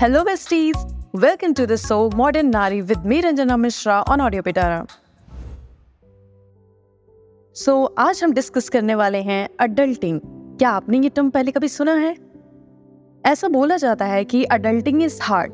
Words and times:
Hello, 0.00 0.20
besties. 0.24 0.76
Welcome 1.22 1.54
to 1.54 1.66
the 1.66 1.76
show 1.76 2.10
Modern 2.18 2.50
Nari 2.50 2.82
with 2.82 3.04
me, 3.04 3.22
Ranjana 3.22 3.56
Mishra, 3.62 4.04
on 4.10 4.20
Audio 4.20 4.42
Pitara. 4.42 4.86
सो 7.54 7.84
आज 7.84 8.24
हम 8.24 8.32
discuss 8.32 8.68
करने 8.68 8.94
वाले 8.94 9.18
हैं 9.18 9.48
adulting 9.60 10.20
क्या 10.58 10.70
आपने 10.70 10.98
ये 10.98 11.08
टर्म 11.08 11.30
पहले 11.30 11.50
कभी 11.50 11.68
सुना 11.68 11.94
है? 11.94 12.16
ऐसा 13.26 13.48
बोला 13.48 13.76
जाता 13.76 14.04
है 14.04 14.24
कि 14.24 14.44
अडल्टिंग 14.44 15.02
इज़ 15.02 15.18
हार्ड 15.22 15.52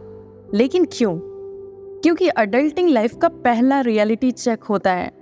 लेकिन 0.55 0.85
क्यों? 0.85 1.19
क्योंकि 2.01 2.29
अडल्टिंग 2.29 2.89
लाइफ 2.89 3.17
का 3.23 3.29
पहला 3.29 3.81
रियलिटी 3.81 4.31
चेक 4.31 4.65
होता 4.65 4.93
है. 4.93 5.13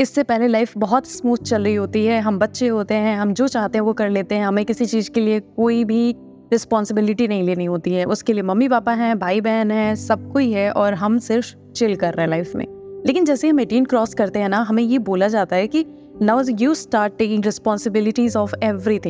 इससे 0.00 0.22
पहले 0.22 0.46
लाइफ 0.46 0.72
बहुत 0.78 1.06
स्मूथ 1.06 1.36
चल 1.36 1.64
रही 1.64 1.74
होती 1.74 2.06
है. 2.06 2.20
हम 2.20 2.38
बच्चे 2.38 2.68
होते 2.68 2.94
हैं 2.94 3.16
हम 3.16 3.34
जो 3.34 3.48
चाहते 3.48 3.78
हैं 3.78 3.84
वो 3.84 3.92
कर 3.92 4.10
लेते 4.10 4.34
हैं. 4.34 4.46
हमें 4.46 4.64
किसी 4.64 4.86
चीज़ 4.86 5.10
के 5.10 5.20
लिए 5.20 5.40
कोई 5.40 5.84
भी 5.84 6.16
रिस्पॉन्सिबिलिटी 6.52 7.28
नहीं 7.28 7.42
लेनी 7.42 7.64
होती 7.64 7.92
है। 7.92 8.04
उसके 8.04 8.32
लिए 8.32 8.42
मम्मी 8.42 8.68
पापा 8.68 8.92
हैं 8.92 9.18
भाई 9.18 9.40
बहन 9.40 9.70
हैं, 9.70 9.94
सब 9.94 10.32
कोई 10.32 10.52
है 10.52 10.70
और 10.72 10.94
हम 10.94 11.18
सिर्फ़ 11.18 11.72
चिल 11.72 11.96
कर 11.96 12.14
रहे 12.14 12.24
हैं 12.24 12.30
लाइफ 12.30 12.52
में। 12.56 12.66
लेकिन 13.06 13.24
जैसे 13.24 13.48
हम 13.48 13.60
एटीन 13.60 13.84
क्रॉस 13.84 14.14
करते 14.14 14.38
हैं 14.38 14.48
ना, 14.48 14.58
हमें 14.58 14.82
ये 14.82 14.98
बोला 14.98 15.28
जाता 15.28 15.56
है 15.56 15.66
कि 15.66 15.86
now 16.22 16.42
you 16.60 16.74
start 16.74 17.12
taking 17.18 17.44
responsibilities 17.44 18.36
of 18.36 18.54
every 18.62 19.00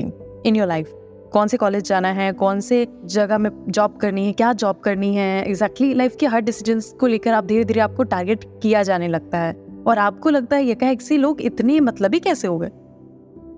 in 0.47 0.57
your 0.57 0.69
life 0.69 0.93
कौन 1.33 1.49
से 1.49 1.57
कॉलेज 1.57 1.85
जाना 1.85 2.09
है, 2.09 2.33
कौन 2.33 2.61
से 2.61 2.87
जगह 3.05 3.39
में 3.39 3.51
जॉब 3.69 3.97
करनी 3.97 4.27
है, 4.27 4.33
क्या 4.33 4.53
जॉब 4.53 4.79
करनी 4.79 5.15
है 5.15 5.45
एग्जैक्टली 5.45 5.95
लाइफ 5.95 6.17
के 6.17 6.27
हर 6.27 6.41
डिसीज़न 6.41 6.99
को 6.99 7.07
लेकर 7.07 7.33
आप 7.33 7.45
धीरे 7.45 7.65
धीरे 7.65 7.81
आपको 7.81 8.03
टारगेट 8.03 8.45
किया 8.63 8.83
जाने 8.83 9.09
लगता 9.09 9.39
है। 9.39 9.57
और 9.87 9.99
आपको 9.99 10.31
लगता 10.31 10.57
है, 10.57 10.65
ये 10.65 10.75
कह 10.75 11.17
लोग 11.17 11.43
इतने 11.43 11.81
मतलब 11.81 12.15
ही 12.15 12.21
कैसे 12.21 12.49
हो 12.49 12.59
गए? 12.59 12.71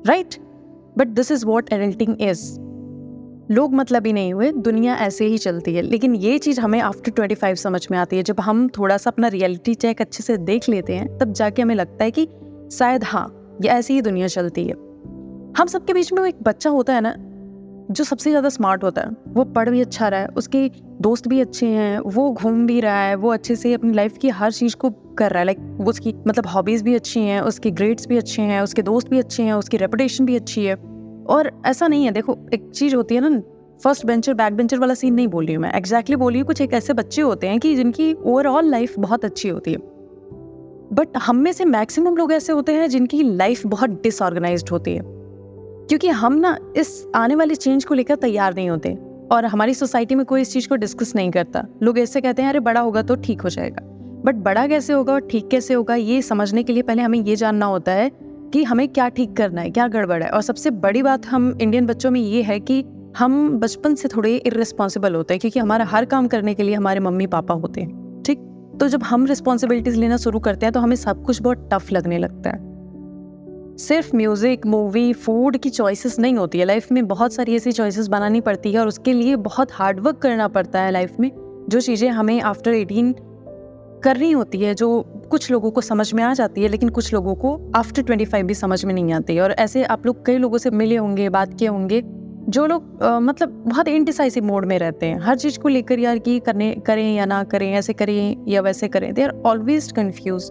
Right 0.06 0.34
but 0.98 1.08
this 1.08 1.32
is 1.32 1.46
what 1.46 1.72
adulting 1.72 2.16
is 2.20 2.60
लोग 3.50 3.74
मतलब 3.74 4.06
ही 4.06 4.12
नहीं 4.12 4.32
हुए, 4.32 4.52
दुनिया 4.52 4.94
ऐसे 4.94 5.26
ही 5.26 5.38
चलती 5.38 5.74
है। 5.74 5.82
लेकिन 5.82 6.14
ये 6.14 6.38
चीज़ 6.38 6.60
हमें 6.60 6.80
आफ्टर 6.80 7.12
ट्वेंटी 7.12 7.34
फाइव 7.34 7.54
समझ 7.54 7.88
में 7.90 7.98
आती 7.98 8.16
है। 8.16 8.22
जब 8.22 8.40
हम 8.40 8.68
थोड़ा 8.68 8.96
सा 8.96 9.10
अपना 9.10 9.28
रियलिटी 9.28 9.74
चेक 9.74 10.00
अच्छे 10.00 10.22
से 10.22 10.36
देख 10.36 10.68
लेते 10.68 10.94
हैं, 10.94 11.18
तब 11.18 11.32
जाके 11.32 11.62
हमें 11.62 11.74
लगता 11.74 12.04
है 12.04 12.10
कि 12.10 12.28
शायद 12.72 13.04
हाँ 13.04 13.56
ये 13.62 13.68
ऐसी 13.68 13.94
ही 13.94 14.00
दुनिया 14.00 14.26
चलती 14.26 14.64
है। 14.64 14.74
हम 15.58 15.66
सबके 15.66 15.92
बीच 15.92 16.12
में 16.12 16.20
वो 16.20 16.26
एक 16.26 16.42
बच्चा 16.42 16.70
होता 16.70 16.94
है 16.94 17.00
ना, 17.00 17.14
जो 17.90 18.04
सबसे 18.04 18.30
ज़्यादा 18.30 18.48
स्मार्ट 18.48 18.84
होता 18.84 19.02
है। 19.02 19.08
वो 19.28 19.44
पढ़ 19.44 19.70
भी 19.70 19.80
अच्छा 19.80 20.08
रहा 20.08 20.20
है, 20.20 20.26
उसके 20.26 20.70
दोस्त 21.00 21.28
भी 21.28 21.40
अच्छे 21.40 21.66
हैं, 21.66 21.98
वो 21.98 22.30
घूम 22.30 22.66
भी 22.66 22.80
रहा 22.80 23.02
है, 23.02 23.14
वो 23.14 23.32
अच्छे 23.32 23.56
से 23.56 23.74
अपनी 23.74 23.92
लाइफ 23.92 24.18
की 24.18 24.28
हर 24.28 24.52
चीज़ 24.52 24.76
को 24.76 24.90
कर 24.90 25.30
रहा 25.30 25.38
है। 25.38 25.44
लाइक 25.44 25.88
उसकी 25.88 26.14
मतलब 26.26 26.46
हॉबीज़ 26.46 26.84
भी 26.84 26.94
अच्छी 26.94 27.20
हैं, 27.20 27.40
उसके 27.40 27.70
ग्रेड्स 27.70 28.06
भी 28.06 28.16
अच्छे 28.16 28.42
हैं, 28.42 28.60
उसके 28.60 28.82
दोस्त 28.82 29.08
भी 29.08 29.18
अच्छे 29.18 29.42
हैं, 29.42 29.52
उसकी 29.52 29.76
रेपुटेशन 29.76 30.24
भी 30.24 30.36
अच्छी 30.36 30.64
है। 30.64 30.93
और 31.28 31.62
ऐसा 31.66 31.88
नहीं 31.88 32.04
है, 32.04 32.10
देखो, 32.10 32.38
एक 32.54 32.70
चीज़ 32.70 32.96
होती 32.96 33.14
है 33.14 33.30
ना 33.30 33.42
फ़र्स्ट 33.84 34.06
बेंचर 34.06 34.34
बैक 34.34 34.52
बेंचर 34.52 34.78
वाला 34.78 34.94
सीन 34.94 35.14
नहीं 35.14 35.28
बोल 35.28 35.46
रही 35.46 35.54
हूँ 35.54 35.62
मैं। 35.62 35.68
एग्जैक्टली 35.68 35.98
exactly 35.98 36.18
बोल 36.18 36.32
रही 36.32 36.40
हूँ, 36.40 36.46
कुछ 36.46 36.60
एक 36.60 36.72
ऐसे 36.72 36.92
बच्चे 36.92 37.22
होते 37.22 37.46
हैं 37.46 37.60
कि 37.60 37.76
जिनकी 37.76 38.14
ओवरऑल 38.14 38.64
लाइफ 38.64 38.94
बहुत 38.98 39.24
अच्छी 39.24 39.48
होती 39.48 39.72
है। 39.72 39.78
बट 40.92 41.08
हम 41.16 41.36
में 41.36 41.52
से 41.52 41.64
मैक्सिमम 41.64 42.16
लोग 42.16 42.32
ऐसे 42.32 42.52
होते 42.52 42.72
हैं 42.72 42.88
जिनकी 42.88 43.22
लाइफ 43.22 43.66
बहुत 43.66 43.90
डिसऑर्गेनाइज 43.90 44.64
होती 44.72 44.94
है। 44.94 45.02
क्योंकि 45.88 46.08
हम 46.08 46.34
ना 46.34 46.58
इस 46.76 47.06
आने 47.14 47.34
वाले 47.34 47.54
चेंज 47.54 47.84
को 47.84 47.94
लेकर 47.94 48.14
तैयार 48.14 48.54
नहीं 48.54 48.70
होते 48.70 48.98
और 49.32 49.44
हमारी 49.44 49.74
सोसाइटी 49.74 50.14
में 50.14 50.26
कोई 50.26 50.40
इस 50.40 50.52
चीज़ 50.52 50.68
को 50.68 50.76
डिस्कस 50.76 51.12
नहीं 51.16 51.30
करता। 51.30 51.66
लोग 51.82 51.98
ऐसे 51.98 52.20
कहते 52.20 52.42
हैं, 52.42 52.48
अरे, 52.48 52.60
बड़ा 52.60 52.80
होगा 52.80 53.02
तो 53.02 53.16
ठीक 53.16 53.40
हो 53.40 53.48
जाएगा। 53.48 53.80
बट 54.24 54.34
बड़ा 54.34 54.66
कैसे 54.66 54.92
होगा 54.92 55.12
और 55.12 55.20
ठीक 55.20 55.48
कैसे 55.48 55.74
होगा, 55.74 55.94
ये 55.94 56.22
समझने 56.22 56.62
के 56.62 56.72
लिए 56.72 56.82
पहले 56.82 57.02
हमें 57.02 57.18
ये 57.18 57.36
जानना 57.36 57.66
होता 57.66 57.92
है 57.92 58.23
कि 58.54 58.62
हमें 58.64 58.88
क्या 58.88 59.08
ठीक 59.10 59.36
करना 59.36 59.60
है, 59.60 59.70
क्या 59.70 59.86
गड़बड़ 59.88 60.22
है। 60.22 60.28
और 60.28 60.42
सबसे 60.42 60.70
बड़ी 60.72 61.02
बात 61.02 61.26
हम 61.26 61.56
इंडियन 61.60 61.86
बच्चों 61.86 62.10
में 62.10 62.20
ये 62.20 62.42
है 62.42 62.58
कि 62.60 62.84
हम 63.16 63.58
बचपन 63.60 63.94
से 63.94 64.08
थोड़े 64.08 64.34
इरेस्पॉन्सिबल 64.36 65.14
होते 65.14 65.34
हैं, 65.34 65.40
क्योंकि 65.40 65.60
हमारा 65.60 65.84
हर 65.84 66.04
काम 66.04 66.28
करने 66.28 66.54
के 66.54 66.62
लिए 66.62 66.74
हमारे 66.74 67.00
मम्मी 67.00 67.26
पापा 67.28 67.54
होते 67.54 67.80
हैं, 67.80 68.22
ठीक? 68.22 68.38
तो 68.80 68.88
जब 68.88 69.02
हम 69.02 69.26
रिस्पॉन्सिबिलिटीज 69.26 69.96
लेना 69.96 70.16
शुरू 70.16 70.38
करते 70.40 70.66
हैं 70.66 70.72
तो 70.72 70.80
हमें 70.80 70.96
सब 70.96 71.22
कुछ 71.24 71.42
बहुत 71.42 71.68
टफ 71.72 71.92
लगने 71.92 72.18
लगता 72.18 72.50
है। 72.50 73.76
सिर्फ़ 73.78 74.16
म्यूज़िक 74.16 74.66
मूवी 74.66 75.12
फ़ूड 75.12 75.56
की 75.56 75.70
चॉइसेस 75.70 76.18
नहीं 76.18 76.34
होती 76.34 76.58
है। 76.58 76.64
लाइफ 76.64 76.90
में 76.92 77.06
बहुत 77.08 77.32
सारी 77.32 77.54
ऐसी 77.56 77.72
चॉइसेस 77.72 78.08
बनानी 78.08 78.40
पड़ती 78.40 78.72
है 78.72 78.80
और 78.80 78.88
उसके 78.88 79.12
लिए 79.12 79.36
बहुत 79.42 79.72
हार्डवर्क 79.72 80.18
करना 80.18 80.48
पड़ता 80.48 80.80
है 80.80 80.90
लाइफ 80.90 81.16
में, 81.20 81.30
जो 81.68 81.80
चीज़ें 81.80 82.08
हमें 82.10 82.40
आफ्टर 82.42 82.74
एटीन 82.74 83.14
करनी 84.04 84.30
होती 84.30 84.58
है, 84.58 84.74
जो 84.74 85.02
कुछ 85.30 85.50
लोगों 85.50 85.70
को 85.70 85.80
समझ 85.80 86.12
में 86.14 86.22
आ 86.22 86.32
जाती 86.34 86.62
है, 86.62 86.68
लेकिन 86.68 86.88
कुछ 86.88 87.12
लोगों 87.14 87.34
को 87.34 87.58
आफ्टर 87.76 88.02
ट्वेंटी 88.02 88.24
फाइव 88.24 88.46
भी 88.46 88.54
समझ 88.54 88.84
में 88.84 88.92
नहीं 88.94 89.12
आती 89.12 89.38
और 89.38 89.52
ऐसे 89.52 89.84
आप 89.84 90.06
लोग 90.06 90.24
कई 90.26 90.38
लोगों 90.38 90.58
से 90.58 90.70
मिले 90.72 90.96
होंगे, 90.96 91.28
बात 91.28 91.54
किए 91.54 91.68
होंगे, 91.68 92.02
जो 92.48 92.66
लोग 92.66 93.02
मतलब 93.02 93.48
बहुत 93.66 93.88
इनडिसाइसिव 93.88 94.44
मोड 94.44 94.64
में 94.64 94.78
रहते 94.78 95.06
हैं। 95.06 95.20
हर 95.20 95.36
चीज़ 95.36 95.58
को 95.58 95.68
लेकर 95.68 95.98
यार 95.98 96.18
कि 96.18 96.38
करने, 96.40 96.72
करें 96.86 97.14
या 97.14 97.24
ना 97.26 97.42
करें, 97.44 97.72
ऐसे 97.72 97.92
करें 97.92 98.44
या 98.48 98.60
वैसे 98.60 98.88
करें 98.88 99.12
दे 99.14 99.22
आर 99.22 99.30
ऑलवेज 99.46 99.90
कन्फ्यूज़ 99.92 100.50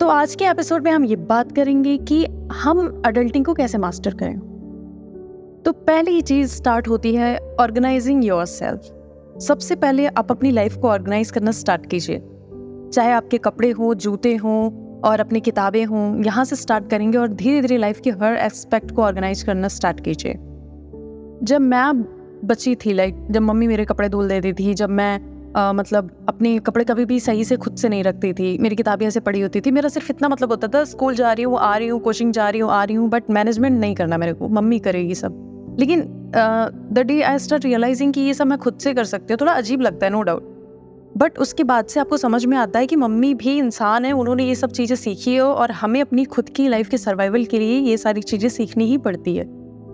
तो 0.00 0.08
आज 0.08 0.34
के 0.34 0.44
एपिसोड 0.44 0.84
में 0.84 0.90
हम 0.90 1.04
ये 1.04 1.16
बात 1.16 1.52
करेंगे 1.52 1.96
कि 1.98 2.24
हम 2.52 3.02
अडल्टिंग 3.06 3.44
को 3.44 3.54
कैसे 3.54 3.78
मास्टर 3.78 4.14
करें। 4.14 4.38
तो 5.64 5.72
पहली 5.72 6.20
चीज़ 6.20 6.54
स्टार्ट 6.54 6.88
होती 6.88 7.14
है 7.14 7.36
ऑर्गेनाइजिंग 7.60 8.24
योर 8.24 8.44
सेल्फ 8.46 9.40
सबसे 9.42 9.76
पहले 9.76 10.06
आप 10.08 10.30
अपनी 10.30 10.50
लाइफ 10.50 10.76
को 10.76 10.88
ऑर्गेनाइज 10.88 11.30
करना 11.30 11.50
स्टार्ट 11.52 11.86
कीजिए। 11.86 12.22
चाहे 12.92 13.12
आपके 13.12 13.38
कपड़े 13.38 13.70
हों 13.70 13.94
जूते 13.94 14.34
हों 14.36 14.70
और 15.00 15.20
अपनी 15.20 15.40
किताबें 15.40 15.84
हों 15.84 16.24
यहाँ 16.24 16.44
से 16.44 16.56
स्टार्ट 16.56 16.90
करेंगे 16.90 17.18
और 17.18 17.28
धीरे 17.28 17.60
धीरे 17.60 17.76
लाइफ 17.78 18.00
के 18.00 18.10
हर 18.10 18.36
एस्पेक्ट 18.36 18.90
को 18.90 19.02
ऑर्गेनाइज 19.02 19.42
करना 19.42 19.68
स्टार्ट 19.68 20.00
कीजिए। 20.00 20.32
जब 21.42 21.60
मैं 21.60 22.02
बची 22.44 22.74
थी 22.74 22.92
लाइक 22.92 23.26
जब 23.30 23.42
मम्मी 23.42 23.66
मेरे 23.66 23.84
कपड़े 23.84 24.08
धुल 24.08 24.28
देती 24.28 24.52
थी 24.52 24.74
जब 24.74 24.90
मैं 24.90 25.36
आ, 25.56 25.72
मतलब 25.72 26.10
अपने 26.28 26.58
कपड़े 26.58 26.84
कभी 26.84 27.04
भी 27.04 27.18
सही 27.20 27.44
से 27.44 27.56
खुद 27.56 27.76
से 27.76 27.88
नहीं 27.88 28.02
रखती 28.04 28.32
थी 28.32 28.56
मेरी 28.58 28.76
किताबें 28.76 29.06
ऐसे 29.06 29.20
पड़ी 29.20 29.40
होती 29.40 29.60
थी 29.60 29.70
मेरा 29.70 29.88
सिर्फ़ 29.88 30.10
इतना 30.10 30.28
मतलब 30.28 30.50
होता 30.50 30.68
था 30.68 30.84
स्कूल 30.84 31.14
जा 31.14 31.32
रही 31.32 31.44
हूँ 31.44 31.58
आ 31.58 31.76
रही 31.76 31.88
हूँ 31.88 32.00
कोचिंग 32.00 32.32
जा 32.32 32.48
रही 32.48 32.60
हूँ 32.60 32.70
आ 32.70 32.82
रही 32.84 32.96
हूँ 32.96 33.08
बट 33.08 33.30
मैनेजमेंट 33.30 33.80
नहीं 33.80 33.94
करना 33.94 34.18
मेरे 34.18 34.32
को 34.32 34.48
मम्मी 34.48 34.78
करेगी 34.78 35.14
सब। 35.14 35.76
लेकिन 35.80 36.02
the 36.92 37.04
day 37.06 37.20
I 37.22 37.38
start 37.38 37.64
realising 37.64 38.12
कि 38.12 38.20
ये 38.20 38.34
सब 38.34 38.46
मैं 38.46 38.58
खुद 38.58 38.78
से 38.78 38.94
कर 38.94 39.04
सकती 39.04 39.32
हूँ 39.32 39.38
थोड़ा 39.40 39.52
अजीब 39.52 39.80
लगता 39.80 40.06
है 40.06 40.12
नो 40.12 40.22
डाउट 40.22 40.55
बट 41.16 41.38
उसके 41.38 41.64
बाद 41.64 41.86
से 41.86 42.00
आपको 42.00 42.16
समझ 42.16 42.44
में 42.46 42.56
आता 42.56 42.78
है 42.78 42.86
कि 42.86 42.96
मम्मी 42.96 43.32
भी 43.34 43.56
इंसान 43.58 44.04
है, 44.04 44.12
उन्होंने 44.12 44.44
ये 44.44 44.54
सब 44.54 44.70
चीज़ें 44.70 44.96
सीखी 44.96 45.34
है 45.34 45.42
और 45.42 45.70
हमें 45.72 46.00
अपनी 46.00 46.24
खुद 46.26 46.48
की 46.48 46.68
लाइफ 46.68 46.88
के 46.88 46.98
सर्वाइवल 46.98 47.44
के 47.44 47.58
लिए 47.58 47.78
ये 47.80 47.96
सारी 47.96 48.22
चीज़ें 48.22 48.48
सीखनी 48.48 48.86
ही 48.86 48.98
पड़ती 48.98 49.36
है। 49.36 49.44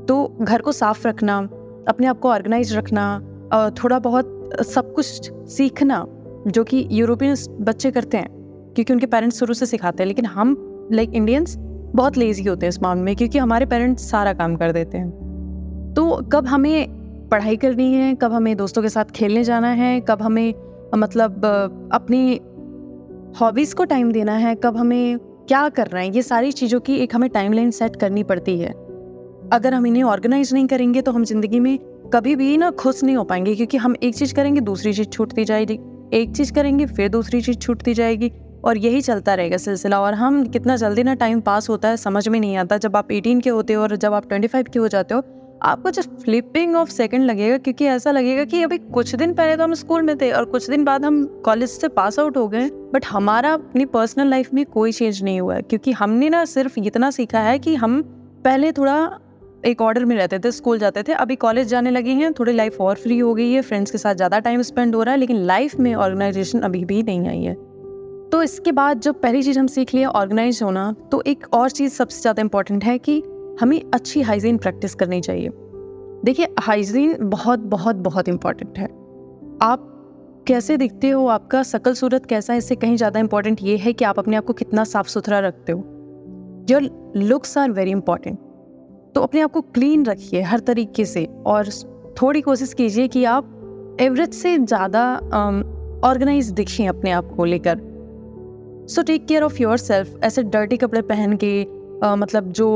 तो 0.06 0.36
घर 0.40 0.62
को 0.62 0.72
साफ़ 0.72 1.06
रखना, 1.08 1.38
अपने 1.88 2.06
आप 2.06 2.18
को 2.18 2.30
ऑर्गेनाइज 2.30 2.74
रखना 2.76 3.04
थोड़ा 3.82 3.98
बहुत 3.98 4.50
सब 4.66 4.92
कुछ 4.94 5.30
सीखना, 5.48 6.04
जो 6.48 6.64
कि 6.64 6.86
यूरोपियन 6.90 7.36
बच्चे 7.60 7.90
करते 7.90 8.16
हैं, 8.16 8.28
क्योंकि 8.74 8.92
उनके 8.92 9.06
पेरेंट्स 9.06 9.38
शुरू 9.38 9.54
से 9.54 9.66
सिखाते 9.66 10.02
हैं। 10.02 10.08
लेकिन 10.08 10.26
हम 10.26 10.56
लाइक 10.92 11.14
इंडियंस 11.14 11.56
बहुत 11.58 12.16
लेजी 12.16 12.44
होते 12.44 12.66
हैं 12.66 12.68
इस 12.68 12.82
मामले 12.82 13.02
में, 13.02 13.16
क्योंकि 13.16 13.38
हमारे 13.38 13.66
पेरेंट्स 13.66 14.10
सारा 14.10 14.32
काम 14.32 14.56
कर 14.56 14.72
देते 14.72 14.98
हैं। 14.98 15.94
तो 15.96 16.10
कब 16.32 16.46
हमें 16.46 17.28
पढ़ाई 17.28 17.56
करनी 17.56 17.92
है, 17.94 18.14
कब 18.14 18.32
हमें 18.32 18.56
दोस्तों 18.56 18.82
के 18.82 18.88
साथ 18.88 19.10
खेलने 19.14 19.44
जाना 19.44 19.68
है, 19.68 20.00
कब 20.00 20.22
हमें 20.22 20.54
मतलब 20.92 21.44
अपनी 21.92 22.40
हॉबीज़ 23.40 23.74
को 23.74 23.84
टाइम 23.84 24.10
देना 24.12 24.32
है, 24.32 24.54
कब 24.54 24.76
हमें 24.76 25.18
क्या 25.48 25.68
करना 25.68 26.00
है, 26.00 26.14
ये 26.14 26.22
सारी 26.22 26.52
चीज़ों 26.52 26.80
की 26.80 26.96
एक 26.96 27.14
हमें 27.14 27.28
टाइमलाइन 27.30 27.70
सेट 27.70 27.96
करनी 27.96 28.22
पड़ती 28.22 28.58
है। 28.58 28.72
अगर 29.52 29.74
हम 29.74 29.86
इन्हें 29.86 30.02
ऑर्गेनाइज 30.02 30.52
नहीं 30.54 30.66
करेंगे 30.66 31.02
तो 31.02 31.12
हम 31.12 31.24
ज़िंदगी 31.24 31.60
में 31.60 31.78
कभी 32.14 32.36
भी 32.36 32.56
ना 32.56 32.70
खुश 32.72 33.02
नहीं 33.04 33.16
हो 33.16 33.24
पाएँगे, 33.24 33.54
क्योंकि 33.54 33.76
हम 33.76 33.94
एक 34.02 34.14
चीज़ 34.14 34.34
करेंगे, 34.34 34.60
दूसरी 34.60 34.92
चीज़ 34.92 35.08
छूटती 35.08 35.44
जाएगी। 35.44 35.78
एक 36.14 36.32
चीज़ 36.36 36.52
करेंगे, 36.52 36.86
फिर 36.86 37.08
दूसरी 37.08 37.40
चीज़ 37.40 37.58
छूटती 37.58 37.94
जाएगी, 37.94 38.32
और 38.64 38.78
यही 38.78 39.00
चलता 39.00 39.34
रहेगा 39.34 39.56
सिलसिला। 39.56 40.00
और 40.00 40.14
हम 40.14 40.44
कितना 40.46 40.76
जल्दी 40.76 41.02
ना 41.02 41.14
टाइम 41.14 41.40
पास 41.40 41.68
होता 41.68 41.88
है, 41.88 41.96
समझ 41.96 42.28
में 42.28 42.38
नहीं 42.40 42.56
आता। 42.56 42.76
जब 42.76 42.96
आप 42.96 43.12
एटीन 43.12 43.40
के 43.40 43.50
होते 43.50 43.72
हो 43.72 43.82
और 43.82 43.96
जब 43.96 44.12
आप 44.12 44.28
ट्वेंटी 44.28 44.48
फाइव 44.48 44.66
के 44.72 44.78
हो 44.78 44.88
जाते 44.88 45.14
हो 45.14 45.22
आपको 45.62 45.90
जस्ट 45.90 46.10
फ्लिपिंग 46.22 46.74
ऑफ़ 46.76 46.90
सेकंड 46.90 47.24
लगेगा, 47.24 47.56
क्योंकि 47.58 47.84
ऐसा 47.86 48.10
लगेगा 48.10 48.44
कि 48.44 48.62
अभी 48.62 48.78
कुछ 48.78 49.14
दिन 49.14 49.32
पहले 49.34 49.56
तो 49.56 49.64
हम 49.64 49.74
स्कूल 49.74 50.02
में 50.02 50.16
थे 50.18 50.30
और 50.32 50.44
कुछ 50.44 50.68
दिन 50.70 50.84
बाद 50.84 51.04
हम 51.04 51.24
कॉलेज 51.44 51.70
से 51.70 51.88
पास 51.90 52.18
आउट 52.18 52.36
हो 52.36 52.46
गए 52.48 52.68
बट 52.94 53.04
हमारा 53.06 53.52
अपनी 53.52 53.84
पर्सनल 53.86 54.28
लाइफ 54.28 54.52
में 54.54 54.64
कोई 54.66 54.92
चेंज 54.92 55.22
नहीं 55.22 55.40
हुआ 55.40 55.54
है, 55.54 55.62
क्योंकि 55.62 55.92
हमने 55.92 56.28
ना 56.28 56.44
सिर्फ़ 56.46 56.78
इतना 56.80 57.10
सीखा 57.10 57.40
है 57.40 57.58
कि 57.58 57.74
हम 57.76 58.00
पहले 58.44 58.72
थोड़ा 58.72 59.18
एक 59.66 59.82
ऑर्डर 59.82 60.04
में 60.04 60.14
रहते 60.16 60.38
थे 60.38 60.50
स्कूल 60.50 60.78
जाते 60.78 61.02
थे, 61.02 61.12
अभी 61.14 61.36
कॉलेज 61.36 61.66
जाने 61.68 61.90
लगे 61.90 62.12
हैं, 62.12 62.32
थोड़ी 62.32 62.52
लाइफ 62.52 62.80
और 62.80 62.96
फ्री 62.96 63.18
हो 63.18 63.34
गई 63.34 63.50
है 63.52 63.60
फ्रेंड्स 63.62 63.90
के 63.90 63.98
साथ 63.98 64.14
ज़्यादा 64.14 64.38
टाइम 64.38 64.62
स्पेंड 64.62 64.94
हो 64.94 65.02
रहा 65.02 65.14
है, 65.14 65.20
लेकिन 65.20 65.36
लाइफ 65.46 65.74
में 65.76 65.94
ऑर्गेनाइजेशन 65.94 66.60
अभी 66.60 66.84
भी 66.84 67.02
नहीं 67.02 67.28
आई 67.28 67.42
है। 67.42 67.54
तो 68.30 68.42
इसके 68.42 68.72
बाद 68.72 69.00
जब 69.00 69.20
पहली 69.20 69.42
चीज़ 69.42 69.58
हम 69.58 69.66
सीख 69.66 69.94
लिया 69.94 70.08
ऑर्गेनाइज 70.10 70.62
होना 70.62 70.94
तो 71.12 71.22
एक 71.26 71.46
और 71.54 71.70
चीज़ 71.70 71.92
सबसे 71.92 72.20
ज़्यादा 72.20 72.42
इंपॉर्टेंट 72.42 72.84
है 72.84 72.96
कि 72.98 73.22
हमें 73.60 73.80
अच्छी 73.94 74.22
हाइजीन 74.22 74.58
प्रैक्टिस 74.58 74.94
करनी 74.94 75.20
चाहिए। 75.20 75.50
देखिए 76.24 76.48
हाइजीन 76.60 77.16
बहुत 77.20 77.60
बहुत 77.70 77.96
बहुत 77.98 78.28
इंपॉर्टेंट 78.28 78.78
है। 78.78 78.88
आप 79.62 79.88
कैसे 80.46 80.76
दिखते 80.76 81.10
हो? 81.10 81.26
आपका 81.28 81.62
सकल 81.62 81.94
सूरत 81.94 82.26
कैसा 82.26 82.52
है? 82.52 82.58
इससे 82.58 82.74
कहीं 82.76 82.96
ज़्यादा 82.96 83.20
इंपॉर्टेंट 83.20 83.62
ये 83.62 83.76
है 83.76 83.92
कि 83.92 84.04
आप 84.04 84.18
अपने 84.18 84.36
आप 84.36 84.44
को 84.44 84.52
कितना 84.52 84.84
साफ़ 84.84 85.08
सुथरा 85.08 85.38
रखते 85.40 85.72
हो। 85.72 85.78
Your 86.70 87.12
looks 87.16 87.56
are 87.58 87.70
very 87.70 87.90
important 87.90 88.38
तो 89.14 89.20
अपने 89.20 89.40
आप 89.40 89.52
को 89.52 89.60
क्लीन 89.60 90.04
रखिए 90.06 90.42
हर 90.42 90.60
तरीके 90.60 91.04
से 91.04 91.24
और 91.46 91.68
थोड़ी 92.22 92.40
कोशिश 92.40 92.72
कीजिए 92.74 93.08
कि 93.08 93.24
आप 93.24 93.96
एवरेज 94.00 94.34
से 94.34 94.56
ज़्यादा 94.58 95.04
ऑर्गेनाइज 96.04 96.50
दिखें 96.50 96.86
अपने 96.88 97.10
आप 97.10 97.34
को 97.36 97.44
लेकर। 97.44 97.78
So 98.90 99.02
take 99.02 99.26
care 99.26 99.42
of 99.42 99.62
your 99.62 99.76
self 99.78 100.18
ऐसे 100.24 100.42
डर्टी 100.44 100.76
कपड़े 100.76 101.02
पहन 101.02 101.36
के 101.36 101.64
uh, 101.64 102.16
मतलब 102.18 102.52
जो 102.52 102.68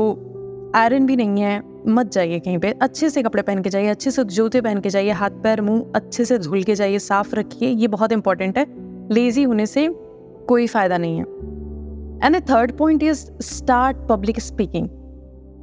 आयरन 0.77 1.05
भी 1.05 1.15
नहीं 1.15 1.41
है, 1.41 1.61
मत 1.87 2.11
जाइए 2.11 2.39
कहीं 2.39 2.57
पे। 2.57 2.71
अच्छे 2.71 3.09
से 3.09 3.23
कपड़े 3.23 3.43
पहन 3.43 3.61
के 3.61 3.69
जाइए, 3.69 3.87
अच्छे 3.87 4.11
से 4.11 4.23
जूते 4.23 4.61
पहन 4.61 4.79
के 4.79 4.89
जाइए, 4.89 5.11
हाथ 5.11 5.29
पैर 5.29 5.61
मुँह 5.61 5.91
अच्छे 5.95 6.25
से 6.25 6.37
धुल 6.39 6.63
के 6.63 6.75
जाइए, 6.75 6.99
साफ़ 6.99 7.35
रखिए, 7.35 7.69
ये 7.69 7.87
बहुत 7.87 8.11
इंपॉर्टेंट 8.11 8.57
है। 8.57 8.65
लेजी 9.13 9.43
होने 9.43 9.65
से 9.65 9.87
कोई 10.47 10.67
फ़ायदा 10.67 10.97
नहीं 10.97 11.17
है। 11.17 11.23
And 12.25 12.35
the 12.35 12.49
third 12.49 12.77
point 12.77 13.03
is 13.03 13.25
start 13.41 13.97
public 14.09 14.39
speaking 14.39 14.89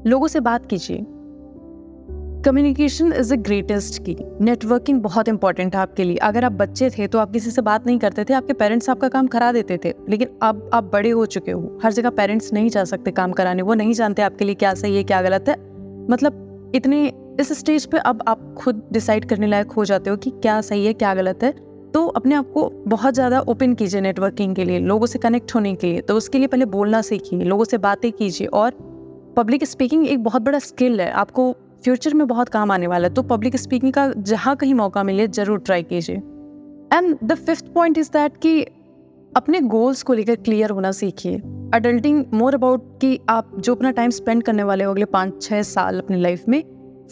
लोगों 0.07 0.29
से 0.29 0.41
बात 0.41 0.67
कीजिए। 0.67 1.07
Communication 2.45 3.13
is 3.13 3.33
the 3.35 3.37
greatest 3.41 4.03
key 4.05 4.17
networking 4.41 5.01
बहुत 5.03 5.29
इंपॉर्टेंट 5.29 5.75
है 5.75 5.81
आपके 5.81 6.05
लिए। 6.05 6.17
अगर 6.17 6.45
आप 6.45 6.53
बच्चे 6.53 6.89
थे 6.91 7.07
तो 7.07 7.19
आप 7.19 7.31
किसी 7.33 7.51
से 7.51 7.63
बात 7.63 7.87
नहीं 7.87 7.99
करते 7.99 8.25
थे, 8.25 8.35
आपके 8.35 8.53
पेरेंट्स 8.53 8.91
आपका 8.91 9.09
काम 9.09 9.27
करा 9.27 9.51
देते 9.53 9.79
थे। 9.85 9.93
लेकिन 10.09 10.29
अब 10.43 10.71
आप 10.75 10.91
बड़े 10.93 11.11
हो 11.11 11.25
चुके 11.27 11.53
हो। 11.53 11.79
हर 11.83 11.93
जगह 11.93 12.11
पेरेंट्स 12.11 12.53
नहीं 12.53 12.69
जा 12.69 12.85
सकते 12.85 13.11
काम 13.11 13.33
कराने। 13.33 13.63
वो 13.63 13.75
नहीं 13.75 13.93
जानते 13.93 14.23
आपके 14.23 14.45
लिए 14.45 14.55
क्या 14.55 14.75
सही 14.75 14.97
है, 14.97 15.05
क्या 15.05 15.23
गलत 15.23 15.49
है। 15.49 15.57
मतलब 16.11 16.73
इतने, 16.75 17.07
इस 17.41 17.53
स्टेज 17.59 17.87
पे 17.87 17.99
अब 17.99 18.23
आप 18.29 18.55
खुद 18.59 18.83
डिसाइड 18.93 19.25
करने 19.25 19.47
लायक 19.47 19.73
हो 19.73 19.85
जाते 19.85 20.11
हो 20.11 20.17
कि 20.17 20.31
क्या 20.33 20.61
सही 20.61 20.87
है, 20.87 20.93
क्या 20.93 21.15
गलत 21.15 21.43
है। 21.43 21.53
तो 21.95 22.07
अपने 22.07 22.35
आप 22.35 22.53
को 22.53 22.71
बहुत 22.87 23.15
ज़्यादा 23.15 23.41
ओपन 23.41 23.75
कीजिए 23.75 24.01
नेटवर्किंग 24.01 24.55
के 24.55 24.65
लिए, 24.65 24.79
लोगों 24.79 25.07
से 25.07 25.19
कनेक्ट 25.19 25.55
होने 25.55 25.75
के 25.75 25.87
लिए। 25.87 26.01
तो 26.01 26.17
उसके 26.17 26.39
लिए 26.39 26.47
पहले 26.47 26.65
बोलना 26.69 27.03
सीखिए, 27.03 27.45
लोगों 27.45 27.65
से 27.65 27.79
बातें 27.81 28.11
कीजिए। 28.13 28.47
और 28.47 28.71
पब्लिक 29.37 29.65
स्पीकिंग 29.65 30.07
एक 30.07 30.25
बहुत 30.25 30.43
बड़ा 30.43 30.59
स्किल 30.59 31.01
है। 31.01 31.11
आपको 31.11 31.55
फ्यूचर 31.85 32.15
में 32.15 32.27
बहुत 32.27 32.49
काम 32.49 32.71
आने 32.71 32.87
वाला 32.87 33.09
है 33.09 33.15
तो 33.15 33.23
पब्लिक 33.23 33.57
स्पीकिंग 33.57 33.93
का 33.93 34.13
जहाँ 34.19 34.55
कहीं 34.57 34.75
मौका 34.75 35.03
मिले, 35.03 35.27
ज़रूर 35.29 35.59
ट्राई 35.59 35.83
कीजिए। 35.83 36.17
And 36.95 37.17
the 37.25 37.35
fifth 37.37 37.67
point 37.75 37.99
is 37.99 38.11
that 38.13 38.37
कि 38.37 38.61
अपने 39.33 39.61
गोल्स 39.61 40.03
को 40.03 40.15
लेकर 40.15 40.37
क्लियर 40.37 40.71
होना 40.71 40.93
सीखिए। 40.93 41.37
अडल्टिंग 41.75 42.25
मोर 42.35 42.55
अबाउट 42.55 42.83
कि 43.01 43.19
आप 43.29 43.51
जो 43.59 43.75
अपना 43.75 43.91
टाइम 43.91 44.11
स्पेंड 44.11 44.43
करने 44.43 44.63
वाले 44.63 44.85
हो 44.85 44.93
अगले 44.93 45.05
पाँच 45.05 45.43
छः 45.43 45.63
साल 45.63 45.99
अपनी 46.01 46.21
लाइफ 46.21 46.45
में 46.49 46.63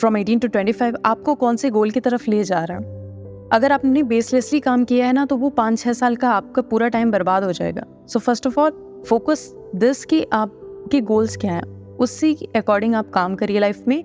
from 0.01 0.17
eighteen 0.17 0.39
to 0.39 0.49
twenty 0.49 0.73
five 0.73 0.97
आपको 1.07 1.35
कौन 1.35 1.57
से 1.57 1.71
गोल 1.71 1.91
की 1.91 2.01
तरफ़ 2.01 2.31
ले 2.31 2.43
जा 2.45 2.63
रहा 2.65 2.79
है? 2.79 3.01
अगर 3.53 3.73
आपने 3.73 4.03
बेसलेसली 4.05 4.61
काम 4.61 4.85
किया 4.85 5.07
है 5.07 5.13
ना 5.13 5.25
तो 5.25 5.37
वो 5.37 5.51
पाँच 5.51 5.79
छः 5.79 5.93
साल 5.93 6.17
का 6.17 6.31
आपका 6.31 6.63
पूरा 6.63 6.89
टाइम 6.89 7.11
बर्बाद 7.11 7.45
हो 7.45 7.53
जाएगा। 7.53 7.85
So 8.07 8.19
first 8.19 8.47
of 8.47 8.59
all 8.61 9.03
focus 9.09 9.53
this 9.77 10.05
कि 10.05 10.25
आपके 10.33 11.01
गोल्स 11.03 11.37
क्या 11.37 11.53
हैं? 11.53 11.97
उसी 11.97 12.35
अकॉर्डिंग 12.57 12.95
आप 12.95 13.11
काम 13.11 13.35
करिए 13.35 13.61
लाइफ 13.61 13.83
में। 13.89 14.03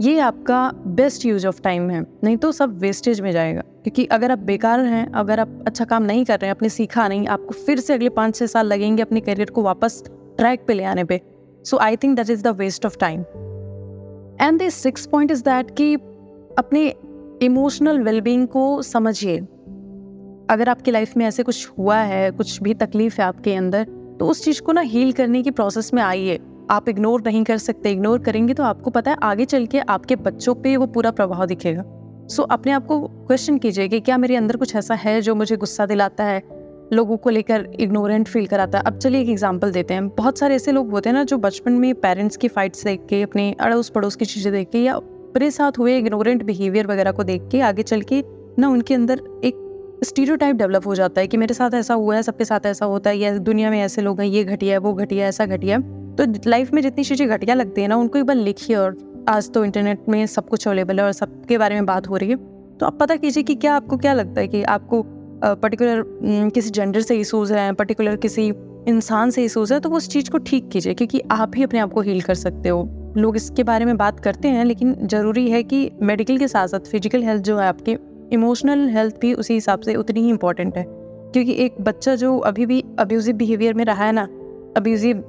ये 0.00 0.18
आपका 0.18 0.72
बेस्ट 0.86 1.26
यूज़ 1.26 1.46
ऑफ़ 1.46 1.62
टाइम 1.62 1.90
है। 1.90 2.06
नहीं 2.24 2.36
तो 2.36 2.52
सब 2.52 2.78
वेस्टेज 2.78 3.20
में 3.20 3.32
जाएगा। 3.32 3.60
क्योंकि 3.60 4.04
अगर 4.04 4.32
आप 4.32 4.38
बेकार 4.38 4.80
हैं, 4.80 5.12
अगर 5.12 5.40
आप 5.40 5.64
अच्छा 5.66 5.84
काम 5.84 6.02
नहीं 6.02 6.24
कर 6.24 6.34
रहे 6.34 6.46
हैं, 6.46 6.50
आपने 6.50 6.68
सीखा 6.68 7.08
नहीं, 7.08 7.26
आपको 7.26 7.52
फिर 7.52 7.80
से 7.80 7.94
अगले 7.94 8.08
पाँच 8.08 8.36
छः 8.36 8.46
साल 8.46 8.66
लगेंगे 8.66 9.02
अपने 9.02 9.20
करियर 9.20 9.50
को 9.50 9.62
वापस 9.62 10.02
ट्रैक 10.38 10.64
पे 10.66 10.74
ले 10.74 10.84
आने 10.84 11.04
पे। 11.04 11.20
So 11.64 11.76
I 11.76 11.96
think 11.96 12.16
that 12.16 12.30
is 12.30 12.42
the 12.42 12.46
waste 12.46 12.86
of 12.86 12.98
time 12.98 13.20
and 14.40 14.62
the 14.62 14.68
six 14.68 15.06
point 15.06 15.30
is 15.30 15.42
that 15.42 15.76
कि 15.76 15.94
अपने 16.58 16.94
इमोशनल 17.42 18.00
वेलबींग 18.00 18.48
को 18.48 18.82
समझिए। 18.82 19.38
अगर 20.50 20.68
आपकी 20.68 20.90
लाइफ 20.90 21.16
में 21.16 21.26
ऐसे 21.26 21.42
कुछ 21.42 21.68
हुआ 21.78 21.96
है, 21.96 22.30
कुछ 22.30 22.62
भी 22.62 22.74
तकलीफ़ 22.74 23.20
है 23.20 23.26
आपके 23.26 23.54
अंदर 23.54 23.84
तो 24.20 24.26
उस 24.26 24.44
चीज़ 24.44 24.62
को 24.62 24.72
ना 24.72 24.80
हील 24.80 25.12
करने 25.12 25.42
की 25.42 25.50
प्रोसेस 25.50 25.94
में 25.94 26.02
आइए। 26.02 26.40
आप 26.70 26.88
इग्नोर 26.88 27.22
नहीं 27.26 27.44
कर 27.44 27.58
सकते 27.58 27.90
इग्नोर 27.90 28.18
करेंगे 28.18 28.54
तो 28.54 28.62
आपको 28.62 28.90
पता 28.90 29.10
है 29.10 29.16
आगे 29.22 29.44
चल 29.44 29.66
के 29.66 29.78
आपके 29.78 30.16
बच्चों 30.16 30.54
पे 30.54 30.76
वो 30.76 30.86
पूरा 30.86 31.10
प्रभाव 31.10 31.46
दिखेगा। 31.46 31.82
सो 31.82 32.42
so, 32.42 32.48
अपने 32.50 32.72
आप 32.72 32.86
को 32.86 33.00
क्वेश्चन 33.00 33.58
कीजिए 33.58 33.88
कि 33.88 34.00
क्या 34.00 34.16
मेरे 34.18 34.36
अंदर 34.36 34.56
कुछ 34.56 34.74
ऐसा 34.76 34.94
है 34.94 35.20
जो 35.20 35.34
मुझे 35.34 35.56
गुस्सा 35.56 35.86
दिलाता 35.86 36.24
है 36.24 36.42
लोगों 36.92 37.16
को 37.16 37.30
लेकर 37.30 37.66
इग्नोरेंट 37.80 38.28
फील 38.28 38.46
कराता 38.46 38.78
है? 38.78 38.84
अब 38.84 38.98
चलिए 38.98 39.20
एक 39.20 39.28
एग्ज़ाम्पल 39.28 39.72
देते 39.72 39.94
हैं। 39.94 40.08
बहुत 40.08 40.38
सारे 40.38 40.54
ऐसे 40.54 40.72
लोग 40.72 40.90
होते 40.90 41.08
हैं 41.08 41.14
ना 41.16 41.24
जो 41.24 41.38
बचपन 41.38 41.72
में 41.72 41.94
पेरेंट्स 41.94 42.36
की 42.36 42.48
फाइट्स 42.48 42.84
देख 42.84 43.06
के 43.08 43.22
अपने 43.22 43.52
अड़ोस 43.60 43.88
पड़ोस 43.88 44.16
की 44.16 44.24
चीज़ें 44.24 44.52
देख 44.52 44.70
के 44.70 44.78
या 44.78 44.94
अपने 44.94 45.50
साथ 45.50 45.78
हुए 45.78 45.98
इग्नोरेंट 45.98 46.42
बिहेवियर 46.42 46.86
वगैरह 46.86 47.12
को 47.12 47.24
देख 47.24 47.48
के 47.52 47.60
आगे 47.60 47.82
चल 47.82 48.00
के 48.02 48.22
ना 48.58 48.68
उनके 48.68 48.94
अंदर 48.94 49.22
एक 49.44 49.64
स्टीरियोटाइप 50.04 50.56
डेवलप 50.56 50.86
हो 50.86 50.94
जाता 50.94 51.20
है 51.20 51.26
कि 51.26 51.36
मेरे 51.36 51.54
साथ 51.54 51.70
ऐसा 51.74 51.94
हुआ 51.94 52.16
है 52.16 52.22
सबके 52.22 52.44
साथ 52.44 52.66
ऐसा 52.66 52.86
होता 52.86 53.10
है 53.10 53.18
या 53.18 53.38
दुनिया 53.38 53.70
में 53.70 53.80
ऐसे 53.80 54.02
लोग 54.02 54.20
हैं 54.20 54.28
ये 54.28 54.44
घटिया 54.44 54.74
है 54.74 54.78
वो 54.78 54.92
घटिया 54.94 55.26
ऐसा 55.26 55.46
घटिया 55.46 55.78
तो 56.18 56.24
लाइफ 56.46 56.72
में 56.72 56.80
जितनी 56.82 57.04
चीज़ें 57.04 57.28
घटिया 57.28 57.54
लगती 57.54 57.82
है 57.82 57.88
ना, 57.88 57.96
उनको 57.96 58.18
एक 58.18 58.24
बार 58.24 58.36
लिखिए 58.36 58.76
और 58.76 59.24
आज 59.28 59.50
तो 59.52 59.64
इंटरनेट 59.64 60.08
में 60.08 60.26
सब 60.26 60.48
कुछ 60.48 60.66
अवेलेबल 60.68 60.98
है 60.98 61.04
और 61.04 61.12
सबके 61.12 61.58
बारे 61.58 61.74
में 61.74 61.86
बात 61.86 62.08
हो 62.08 62.16
रही 62.16 62.30
है। 62.30 62.36
तो 62.78 62.86
आप 62.86 62.98
पता 62.98 63.16
कीजिए 63.16 63.42
कि 63.42 63.54
क्या 63.54 63.74
आपको 63.74 63.96
क्या 63.96 64.12
लगता 64.12 64.40
है 64.40 64.48
कि 64.48 64.62
आपको 64.62 65.02
पर्टिकुलर 65.44 66.02
किसी 66.54 66.70
जेंडर 66.70 67.00
से 67.00 67.16
इशूज़ 67.16 67.52
हैं 67.54 67.74
पर्टिकुलर 67.74 68.16
किसी 68.16 68.46
इंसान 68.88 69.30
से 69.30 69.44
इशूज़ 69.44 69.74
है 69.74 69.80
तो 69.80 69.90
उस 69.90 70.08
चीज़ 70.08 70.30
को 70.30 70.38
ठीक 70.40 70.68
कीजिए 70.68 70.94
क्योंकि 70.94 71.20
आप 71.30 71.52
ही 71.56 71.62
अपने 71.62 71.78
आप 71.78 71.92
को 71.92 72.00
हील 72.00 72.20
कर 72.20 72.34
सकते 72.34 72.68
हो। 72.68 72.82
लोग 73.16 73.36
इसके 73.36 73.62
बारे 73.62 73.84
में 73.84 73.96
बात 73.96 74.20
करते 74.20 74.48
हैं, 74.48 74.64
लेकिन 74.64 74.94
ज़रूरी 75.02 75.48
है 75.50 75.62
कि 75.62 75.90
मेडिकल 76.02 76.38
के 76.38 76.48
साथ 76.48 76.68
साथ 76.68 76.90
फ़िज़िकल 76.90 77.22
हेल्थ 77.22 77.42
जो 77.42 77.58
है 77.58 77.66
आपके 77.68 77.96
इमोशनल 78.32 78.88
हेल्थ 78.88 79.20
भी 79.20 79.32
उसी 79.34 79.54
हिसाब 79.54 79.80
से 79.80 79.94
उतनी 79.94 80.20
ही 80.20 80.28
इंपॉर्टेंट 80.28 80.76
है। 80.76 80.84
क्योंकि 81.32 81.52
एक 81.64 81.80
बच्चा 81.80 82.14
जो 82.14 82.36
अभी 82.40 82.66
भी 82.66 82.82
अब्यूजिव 82.98 83.36
बिहेवियर 83.36 83.74
में 83.74 83.84
रहा 83.84 84.04
है 84.04 84.12
ना 84.12 84.26
अब्यूजिव 84.78 85.22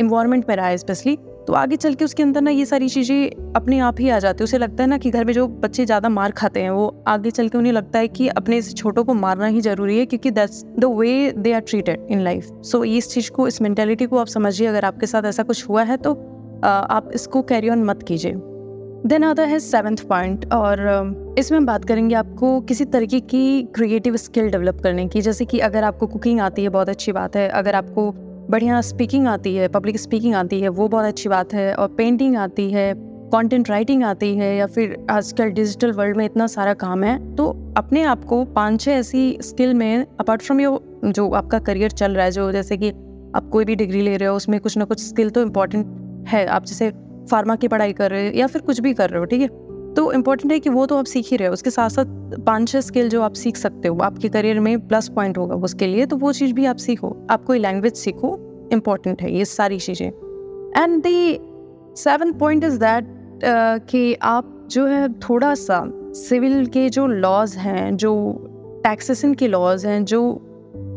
इन्वायरमेंट 0.00 0.48
में 0.48 0.56
रहा 0.56 0.66
है 0.66 0.78
स्पेशली 0.78 1.16
तो 1.46 1.52
आगे 1.54 1.76
चल 1.76 1.94
के 1.94 2.04
उसके 2.04 2.22
अंदर 2.22 2.40
ना 2.40 2.50
ये 2.50 2.64
सारी 2.66 2.88
चीज़ें 2.88 3.52
अपने 3.56 3.78
आप 3.80 4.00
ही 4.00 4.08
आ 4.08 4.18
जाती 4.18 4.38
है। 4.38 4.44
उसे 4.44 4.58
लगता 4.58 4.82
है 4.82 4.88
ना 4.88 4.98
कि 4.98 5.10
घर 5.10 5.24
में 5.24 5.32
जो 5.34 5.46
बच्चे 5.48 5.84
ज़्यादा 5.86 6.08
मार 6.10 6.30
खाते 6.32 6.62
हैं, 6.62 6.70
वो 6.70 7.04
आगे 7.08 7.30
चल 7.30 7.48
के 7.48 7.58
उन्हें 7.58 7.72
लगता 7.72 7.98
है 7.98 8.08
कि 8.08 8.28
अपने 8.30 8.56
इस 8.58 8.74
छोटों 8.76 9.04
को 9.04 9.14
मारना 9.16 9.46
ही 9.46 9.60
ज़रूरी 9.60 9.98
है, 9.98 10.06
क्योंकि 10.06 10.30
that's 10.30 10.64
the 10.78 10.92
way 10.92 11.32
they 11.32 11.52
are 11.52 11.60
treated 11.62 12.06
in 12.10 12.20
life 12.20 12.48
so 12.64 12.84
इस 12.86 13.10
चीज़ 13.10 13.30
को, 13.30 13.48
इस 13.48 13.60
मैंटेलिटी 13.62 14.06
को 14.06 14.18
आप 14.18 14.26
समझिए, 14.28 14.66
अगर 14.66 14.84
आपके 14.84 15.06
साथ 15.06 15.22
ऐसा 15.24 15.42
कुछ 15.42 15.68
हुआ 15.68 15.82
है 15.82 15.96
तो 15.98 16.14
आप 16.64 17.10
इसको 17.14 17.42
कैरी 17.42 17.68
ऑन 17.70 17.84
मत 17.84 18.02
कीजिए। 18.02 18.34
देन 19.06 19.24
आता 19.24 19.42
है 19.44 19.58
सेवन्थ 19.60 20.06
पॉइंट 20.08 20.52
और 20.54 21.34
इसमें 21.38 21.58
हम 21.58 21.66
बात 21.66 21.84
करेंगे 21.84 22.14
आपको 22.14 22.60
किसी 22.62 22.84
तरीके 22.86 23.20
की 23.22 23.62
क्रिएटिव 23.74 24.16
स्किल 24.18 24.50
डेवलप 24.50 24.80
करने 24.82 25.06
की। 25.06 25.20
जैसे 25.20 25.44
कि 25.44 25.58
अगर 25.60 25.84
आपको 25.84 26.06
कुकिंग 26.08 26.40
आती 26.40 26.62
है, 26.62 26.68
बहुत 26.70 26.88
अच्छी 26.88 27.12
बात 27.12 27.36
है। 27.36 27.48
अगर 27.50 27.74
आपको 27.74 28.12
बढ़िया 28.50 28.80
स्पीकिंग 28.80 29.26
आती 29.26 29.54
है 29.56 29.68
पब्लिक 29.68 29.98
स्पीकिंग 29.98 30.34
आती 30.34 30.60
है, 30.60 30.68
वो 30.68 30.88
बहुत 30.88 31.04
अच्छी 31.04 31.28
बात 31.28 31.52
है। 31.54 31.74
और 31.74 31.88
पेंटिंग 31.88 32.36
आती 32.36 32.70
है 32.70 32.92
कंटेंट 33.32 33.70
राइटिंग 33.70 34.02
आती 34.04 34.34
है, 34.36 34.54
या 34.56 34.66
फिर 34.66 34.96
आजकल 35.10 35.50
डिजिटल 35.50 35.92
वर्ल्ड 35.92 36.16
में 36.16 36.24
इतना 36.24 36.46
सारा 36.46 36.74
काम 36.74 37.04
है 37.04 37.34
तो 37.36 37.46
अपने 37.76 38.02
आप 38.02 38.24
को 38.24 38.44
पाँच 38.44 38.80
छः 38.80 38.92
ऐसी 38.92 39.38
स्किल 39.42 39.74
में 39.74 40.06
अपार्ट 40.20 40.42
फ्रॉम 40.42 40.60
योर 40.60 41.12
जो 41.12 41.28
आपका 41.30 41.58
करियर 41.60 41.90
चल 41.90 42.14
रहा 42.14 42.24
है, 42.24 42.30
जो 42.30 42.50
जैसे 42.52 42.76
कि 42.76 42.90
आप 43.36 43.48
कोई 43.52 43.64
भी 43.64 43.74
डिग्री 43.74 44.02
ले 44.02 44.16
रहे 44.16 44.28
हो, 44.28 44.36
उसमें 44.36 44.58
कुछ 44.60 44.76
ना 44.76 44.84
कुछ 44.84 45.00
स्किल 45.00 45.30
तो 45.30 45.42
इम्पोर्टेंट 45.42 46.26
है। 46.28 46.46
आप 46.46 46.64
जैसे 46.64 46.90
फार्मा 47.30 47.56
की 47.56 47.68
पढ़ाई 47.68 47.92
कर 47.92 48.10
रहे 48.10 48.28
हो, 48.28 48.32
या 48.34 48.46
फिर 48.46 48.62
कुछ 48.62 48.80
भी 48.80 48.94
कर 48.94 49.10
रहे 49.10 49.18
हो, 49.18 49.24
ठीक 49.24 49.40
है? 49.40 49.48
तो 49.96 50.10
इम्पोर्टेंट 50.12 50.52
है 50.52 50.58
कि 50.60 50.70
वो 50.70 50.84
तो 50.86 50.96
आप 50.96 51.04
सीख 51.04 51.30
ही 51.30 51.36
रहे 51.36 51.48
हो। 51.48 51.52
उसके 51.54 51.70
साथ 51.70 51.88
साथ 51.90 52.04
पाँच 52.46 52.68
छः 52.68 52.80
स्किल 52.80 53.08
जो 53.08 53.22
आप 53.22 53.34
सीख 53.34 53.56
सकते 53.56 53.88
हो, 53.88 53.98
आपके 53.98 54.28
करियर 54.28 54.60
में 54.60 54.88
प्लस 54.88 55.08
पॉइंट 55.08 55.38
होगा 55.38 55.54
उसके 55.64 55.86
लिए 55.86 56.06
तो 56.06 56.16
वो 56.16 56.32
चीज़ 56.32 56.52
भी 56.54 56.64
आप 56.66 56.76
सीखो। 56.78 57.16
आप 57.30 57.44
कोई 57.44 57.58
लैंग्वेज 57.58 57.94
सीखो 57.94 58.38
इंपॉर्टेंट 58.72 59.22
है, 59.22 59.32
ये 59.32 59.44
सारी 59.44 59.78
चीज़ें। 59.78 60.06
And 60.06 61.02
the 61.02 61.38
seven 61.96 62.32
point 62.32 62.64
is 62.64 62.78
that 62.78 63.08
कि 63.86 64.14
आप 64.14 64.58
जो 64.70 64.86
है 64.86 65.08
थोड़ा 65.20 65.54
सा 65.56 65.82
सिविल 66.16 66.66
के 66.66 66.88
जो 66.90 67.06
लॉज 67.06 67.54
हैं, 67.56 67.96
जो 67.96 68.80
टैक्सेशन 68.84 69.34
के 69.34 69.48
लॉज 69.48 69.86
हैं, 69.86 70.04
जो 70.04 70.48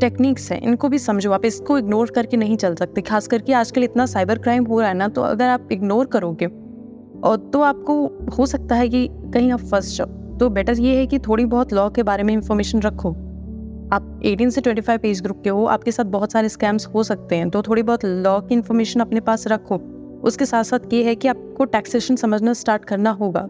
टेक्निक्स 0.01 0.51
हैं, 0.51 0.61
इनको 0.61 0.89
भी 0.89 0.99
समझो। 0.99 1.31
आप 1.31 1.45
इसको 1.45 1.77
इग्नोर 1.77 2.11
करके 2.15 2.37
नहीं 2.37 2.55
चल 2.57 2.75
सकते। 2.75 3.01
खास 3.01 3.27
करके 3.27 3.53
आजकल 3.53 3.83
इतना 3.83 4.05
साइबर 4.05 4.37
क्राइम 4.37 4.65
हो 4.65 4.79
रहा 4.79 4.89
है 4.89 4.95
ना 4.95 5.07
तो 5.07 5.21
अगर 5.21 5.49
आप 5.49 5.67
इग्नोर 5.71 6.05
करोगे 6.07 6.47
और 7.25 7.37
तो 7.53 7.61
आपको 7.61 8.05
हो 8.37 8.45
सकता 8.45 8.75
है 8.75 8.89
कि 8.89 9.07
कहीं 9.33 9.51
आप 9.51 9.59
फंस 9.59 9.95
जाओ। 9.97 10.37
तो 10.37 10.49
बेटर 10.49 10.79
ये 10.79 10.95
है 10.97 11.07
कि 11.07 11.19
थोड़ी 11.19 11.45
बहुत 11.45 11.73
लॉ 11.73 11.89
के 11.89 12.03
बारे 12.03 12.23
में 12.23 12.33
इंफॉर्मेशन 12.33 12.81
रखो। 12.81 13.09
आप 13.93 14.21
18 14.25 14.49
से 14.49 14.61
25 14.61 15.05
एज 15.05 15.21
ग्रुप 15.21 15.41
के 15.43 15.49
हो, 15.49 15.65
आपके 15.65 15.91
साथ 15.91 16.05
बहुत 16.05 16.31
सारे 16.31 16.49
स्कैम्स 16.49 16.87
हो 16.87 17.03
सकते 17.03 17.35
हैं 17.35 17.49
तो 17.49 17.61
थोड़ी 17.61 17.83
बहुत 17.83 18.05
लॉ 18.05 18.39
की 18.41 18.55
इन्फॉर्मेशन 18.55 18.99
अपने 18.99 19.19
पास 19.19 19.47
रखो। 19.47 19.75
उसके 20.23 20.45
साथ 20.45 20.63
साथ 20.63 20.93
ये 20.93 21.03
है 21.03 21.15
कि 21.15 21.27
आपको 21.27 21.65
टैक्सेशन 21.65 22.15
समझना 22.15 22.53
स्टार्ट 22.53 22.85
करना 22.85 23.11
होगा। 23.11 23.47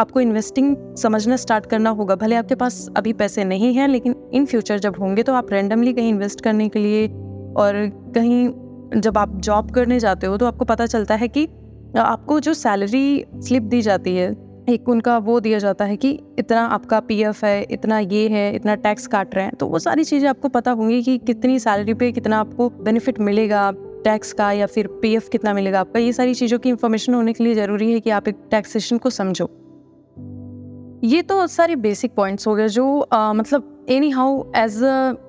आपको 0.00 0.20
इन्वेस्टिंग 0.20 0.76
समझना 0.96 1.36
स्टार्ट 1.36 1.66
करना 1.66 1.90
होगा। 1.90 2.14
भले 2.14 2.36
आपके 2.36 2.54
पास 2.54 2.88
अभी 2.96 3.12
पैसे 3.12 3.44
नहीं 3.44 3.74
हैं, 3.74 3.88
लेकिन 3.88 4.14
इन 4.32 4.46
फ्यूचर 4.46 4.78
जब 4.78 4.96
होंगे 5.00 5.22
तो 5.22 5.34
आप 5.34 5.52
रैंडमली 5.52 5.92
कहीं 5.92 6.08
इन्वेस्ट 6.08 6.40
करने 6.40 6.68
के 6.68 6.78
लिए 6.78 7.06
और 7.56 7.74
कहीं 8.14 9.00
जब 9.00 9.18
आप 9.18 9.36
जॉब 9.40 9.70
करने 9.70 10.00
जाते 10.00 10.26
हो 10.26 10.36
तो 10.36 10.46
आपको 10.46 10.64
पता 10.64 10.86
चलता 10.86 11.14
है 11.14 11.28
कि 11.28 11.48
आपको 11.98 12.40
जो 12.40 12.54
सैलरी 12.54 13.24
स्लिप 13.36 13.62
दी 13.62 13.82
जाती 13.82 14.16
है 14.16 14.30
एक 14.68 14.88
उनका 14.88 15.18
वो 15.18 15.40
दिया 15.40 15.58
जाता 15.58 15.84
है 15.84 15.96
कि 15.96 16.10
इतना 16.38 16.64
आपका 16.66 17.00
पीएफ 17.00 17.44
है 17.44 17.62
इतना 17.70 17.98
ये 17.98 18.28
है 18.28 18.54
इतना 18.54 18.74
टैक्स 18.74 19.06
काट 19.06 19.34
रहे 19.34 19.44
हैं। 19.44 19.54
तो 19.54 19.66
वो 19.66 19.78
सारी 19.78 20.04
चीज़ें 20.04 20.28
आपको 20.28 20.48
पता 20.48 20.70
होंगी 20.70 21.02
कि 21.02 21.18
कितनी 21.18 21.58
सैलरी 21.58 21.94
पे 21.94 22.12
कितना 22.12 22.38
आपको 22.40 22.68
बेनिफिट 22.68 23.18
मिलेगा 23.20 23.70
टैक्स 24.04 24.32
का 24.32 24.52
या 24.52 24.66
फिर 24.66 24.86
पीएफ 25.02 25.28
कितना 25.28 25.54
मिलेगा 25.54 25.80
आपका। 25.80 26.00
ये 26.00 26.12
सारी 26.12 26.34
चीज़ों 26.34 26.58
की 26.58 26.68
इन्फॉर्मेशन 26.68 27.14
होने 27.14 27.32
के 27.32 27.44
लिए 27.44 27.54
ज़रूरी 27.54 27.92
है 27.92 28.00
कि 28.00 28.10
आप 28.10 28.28
एक 28.28 28.36
टैक्सेशन 28.50 28.98
को 28.98 29.10
समझो। 29.10 29.48
ये 31.04 31.22
तो 31.22 31.46
सारे 31.46 31.76
बेसिक 31.76 32.14
पॉइंट्स 32.14 32.46
हो 32.46 32.54
गए 32.54 32.68
जो 32.68 33.00
आ, 33.00 33.32
मतलब 33.32 33.86
एनी 33.88 34.10
हाउ 34.10 34.42
एज 34.56 34.76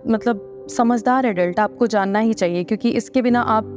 मतलब 0.08 0.68
समझदार 0.70 1.26
एडल्ट 1.26 1.60
आपको 1.60 1.88
जानना 1.88 2.20
ही 2.20 2.34
चाहिए 2.34 2.64
क्योंकि 2.64 2.90
इसके 2.90 3.22
बिना 3.22 3.42
आप 3.42 3.76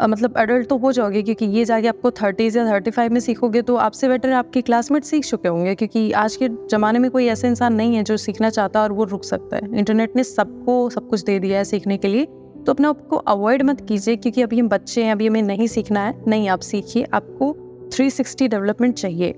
मतलब 0.00 0.34
एडल्ट 0.38 0.68
तो 0.68 0.76
हो 0.76 0.92
जाओगे 0.92 1.22
क्योंकि 1.22 1.46
ये 1.46 1.64
जाके 1.64 1.88
आपको 1.88 2.10
थर्टीज़ 2.10 2.58
या 2.58 2.66
थर्टी 2.70 2.90
फाइव 2.90 3.12
में 3.12 3.20
सीखोगे 3.20 3.62
तो 3.62 3.76
आपसे 3.76 4.08
बेटर 4.08 4.32
आपके 4.32 4.60
क्लासमेट 4.60 5.04
सीख 5.04 5.24
चुके 5.24 5.48
होंगे 5.48 5.74
क्योंकि 5.74 6.10
आज 6.12 6.36
के 6.36 6.48
ज़माने 6.48 6.98
में 6.98 7.10
कोई 7.10 7.26
ऐसा 7.26 7.48
इंसान 7.48 7.74
नहीं 7.74 7.96
है 7.96 8.02
जो 8.02 8.16
सीखना 8.16 8.50
चाहता 8.50 8.82
और 8.82 8.92
वो 8.92 9.04
रुक 9.04 9.24
सकता 9.24 9.56
है। 9.56 9.78
इंटरनेट 9.78 10.16
ने 10.16 10.24
सबको 10.24 10.90
सब 10.90 11.08
कुछ 11.08 11.24
दे 11.24 11.38
दिया 11.38 11.58
है 11.58 11.64
सीखने 11.64 11.96
के 11.96 12.08
लिए। 12.08 12.24
तो 12.66 12.72
अपने 12.72 12.88
आपको 12.88 13.16
अवॉइड 13.16 13.62
मत 13.62 13.80
कीजिए 13.80 14.16
क्योंकि 14.16 14.42
अभी 14.42 14.58
हम 14.60 14.68
बच्चे 14.68 15.04
हैं, 15.04 15.12
अभी 15.12 15.26
हमें 15.26 15.42
नहीं 15.42 15.66
सीखना 15.66 16.00
है। 16.00 16.14
नहीं, 16.26 16.48
आप 16.48 16.60
सीखिए। 16.60 17.06
आपको 17.12 17.52
360 17.92 18.48
डेवलपमेंट 18.48 18.94
चाहिए। 18.94 19.34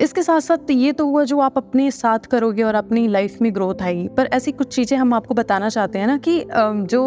इसके 0.00 0.22
साथ 0.22 0.40
साथ 0.40 0.70
ये 0.70 0.92
तो 0.92 1.06
हुआ 1.06 1.24
जो 1.24 1.38
आप 1.40 1.56
अपने 1.56 1.90
साथ 1.90 2.18
करोगे 2.18 2.62
और 2.62 2.74
अपनी 2.74 3.06
लाइफ 3.08 3.40
में 3.42 3.54
ग्रोथ 3.54 3.82
आएगी 3.82 4.08
पर 4.08 4.26
ऐसी 4.32 4.52
कुछ 4.52 4.74
चीज़ें 4.74 4.98
हम 4.98 5.14
आपको 5.14 5.34
बताना 5.34 5.68
चाहते 5.68 5.98
हैं 5.98 6.06
ना 6.06 6.16
कि 6.18 6.44
जो 6.86 7.02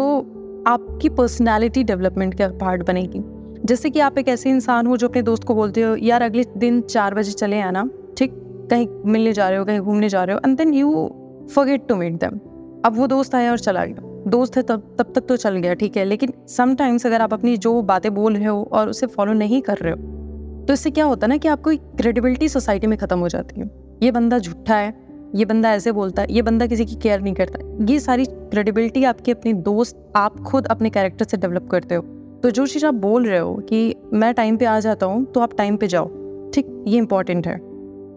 आपकी 0.66 1.08
पर्सनैलिटी 1.08 1.82
डेवलपमेंट 1.84 2.34
का 2.34 2.48
पार्ट 2.58 2.86
बनेगी। 2.86 3.20
जैसे 3.64 3.90
कि 3.90 4.00
आप 4.00 4.18
एक 4.18 4.28
ऐसे 4.28 4.50
इंसान 4.50 4.86
हो 4.86 4.96
जो 4.96 5.08
अपने 5.08 5.22
दोस्त 5.22 5.44
को 5.44 5.54
बोलते 5.54 5.82
हो, 5.82 5.94
यार, 5.96 6.22
अगले 6.22 6.44
दिन 6.56 6.80
चार 6.82 7.14
बजे 7.14 7.32
चले 7.32 7.60
आना, 7.60 7.88
ठीक? 8.18 8.32
कहीं 8.70 8.86
मिलने 9.06 9.32
जा 9.32 9.48
रहे 9.48 9.58
हो, 9.58 9.64
कहीं 9.64 9.80
घूमने 9.80 10.08
जा 10.08 10.22
रहे 10.24 10.34
हो 10.34 10.40
and 10.46 10.56
then 10.58 10.74
you 10.74 11.10
forget 11.54 11.86
to 11.88 11.96
meet 11.96 12.20
them 12.20 12.38
अब 12.84 12.96
वो 12.96 13.06
दोस्त 13.06 13.34
आया 13.34 13.50
और 13.50 13.58
चला 13.58 13.84
गया। 13.84 14.10
दोस्त 14.30 14.56
है 14.56 14.62
तब 14.62 14.94
तब 14.98 15.12
तक 15.14 15.26
तो 15.28 15.36
चल 15.36 15.56
गया, 15.56 15.74
ठीक 15.74 15.96
है, 15.96 16.04
लेकिन 16.04 16.32
समटाइम्स 16.48 17.06
अगर 17.06 17.20
आप 17.20 17.32
अपनी 17.32 17.56
जो 17.58 17.80
बातें 17.82 18.12
बोल 18.14 18.36
रहे 18.36 18.46
हो 18.46 18.62
और 18.72 18.88
उसे 18.88 19.06
फॉलो 19.08 19.32
नहीं 19.34 19.60
कर 19.62 19.76
रहे 19.76 19.92
हो 19.92 20.64
तो 20.66 20.72
इससे 20.72 20.90
क्या 20.90 21.04
होता 21.04 21.26
है 21.26 21.28
ना 21.28 21.36
कि 21.36 21.48
आपको 21.48 21.70
क्रेडिबिलिटी 21.96 22.48
सोसाइटी 22.48 22.86
में 22.86 22.96
ख़त्म 22.98 23.18
हो 23.18 23.28
जाती 23.28 23.60
है। 23.60 23.70
ये 24.02 24.10
बंदा 24.10 24.38
झूठा 24.38 24.76
है 24.76 24.90
ये 25.34 25.44
बंदा 25.44 25.72
ऐसे 25.72 25.92
बोलता 25.92 26.22
है, 26.22 26.28
ये 26.30 26.42
बंदा 26.42 26.66
किसी 26.66 26.84
की 26.84 26.94
केयर 26.94 27.20
नहीं 27.20 27.34
करता। 27.34 27.58
ये 27.90 27.98
सारी 28.00 28.24
क्रेडिबिलिटी 28.24 29.04
आपके 29.04 29.32
अपने 29.32 29.52
दोस्त, 29.52 29.96
आप 30.16 30.38
खुद 30.40 30.66
अपने 30.66 30.90
कैरेक्टर 30.90 31.24
से 31.24 31.36
डेवलप 31.36 31.68
करते 31.70 31.94
हो। 31.94 32.02
तो 32.42 32.50
जो 32.50 32.66
चीज़ 32.66 32.86
आप 32.86 32.94
बोल 32.94 33.26
रहे 33.26 33.38
हो 33.38 33.54
कि 33.68 33.94
मैं 34.12 34.32
टाइम 34.34 34.56
पे 34.56 34.64
आ 34.64 34.78
जाता 34.80 35.06
हूँ 35.06 35.24
तो 35.24 35.40
आप 35.40 35.56
टाइम 35.56 35.76
पे 35.76 35.86
जाओ। 35.86 36.08
ठीक, 36.50 36.84
ये 36.88 36.98
इंपॉर्टेंट 36.98 37.46
है। 37.46 37.58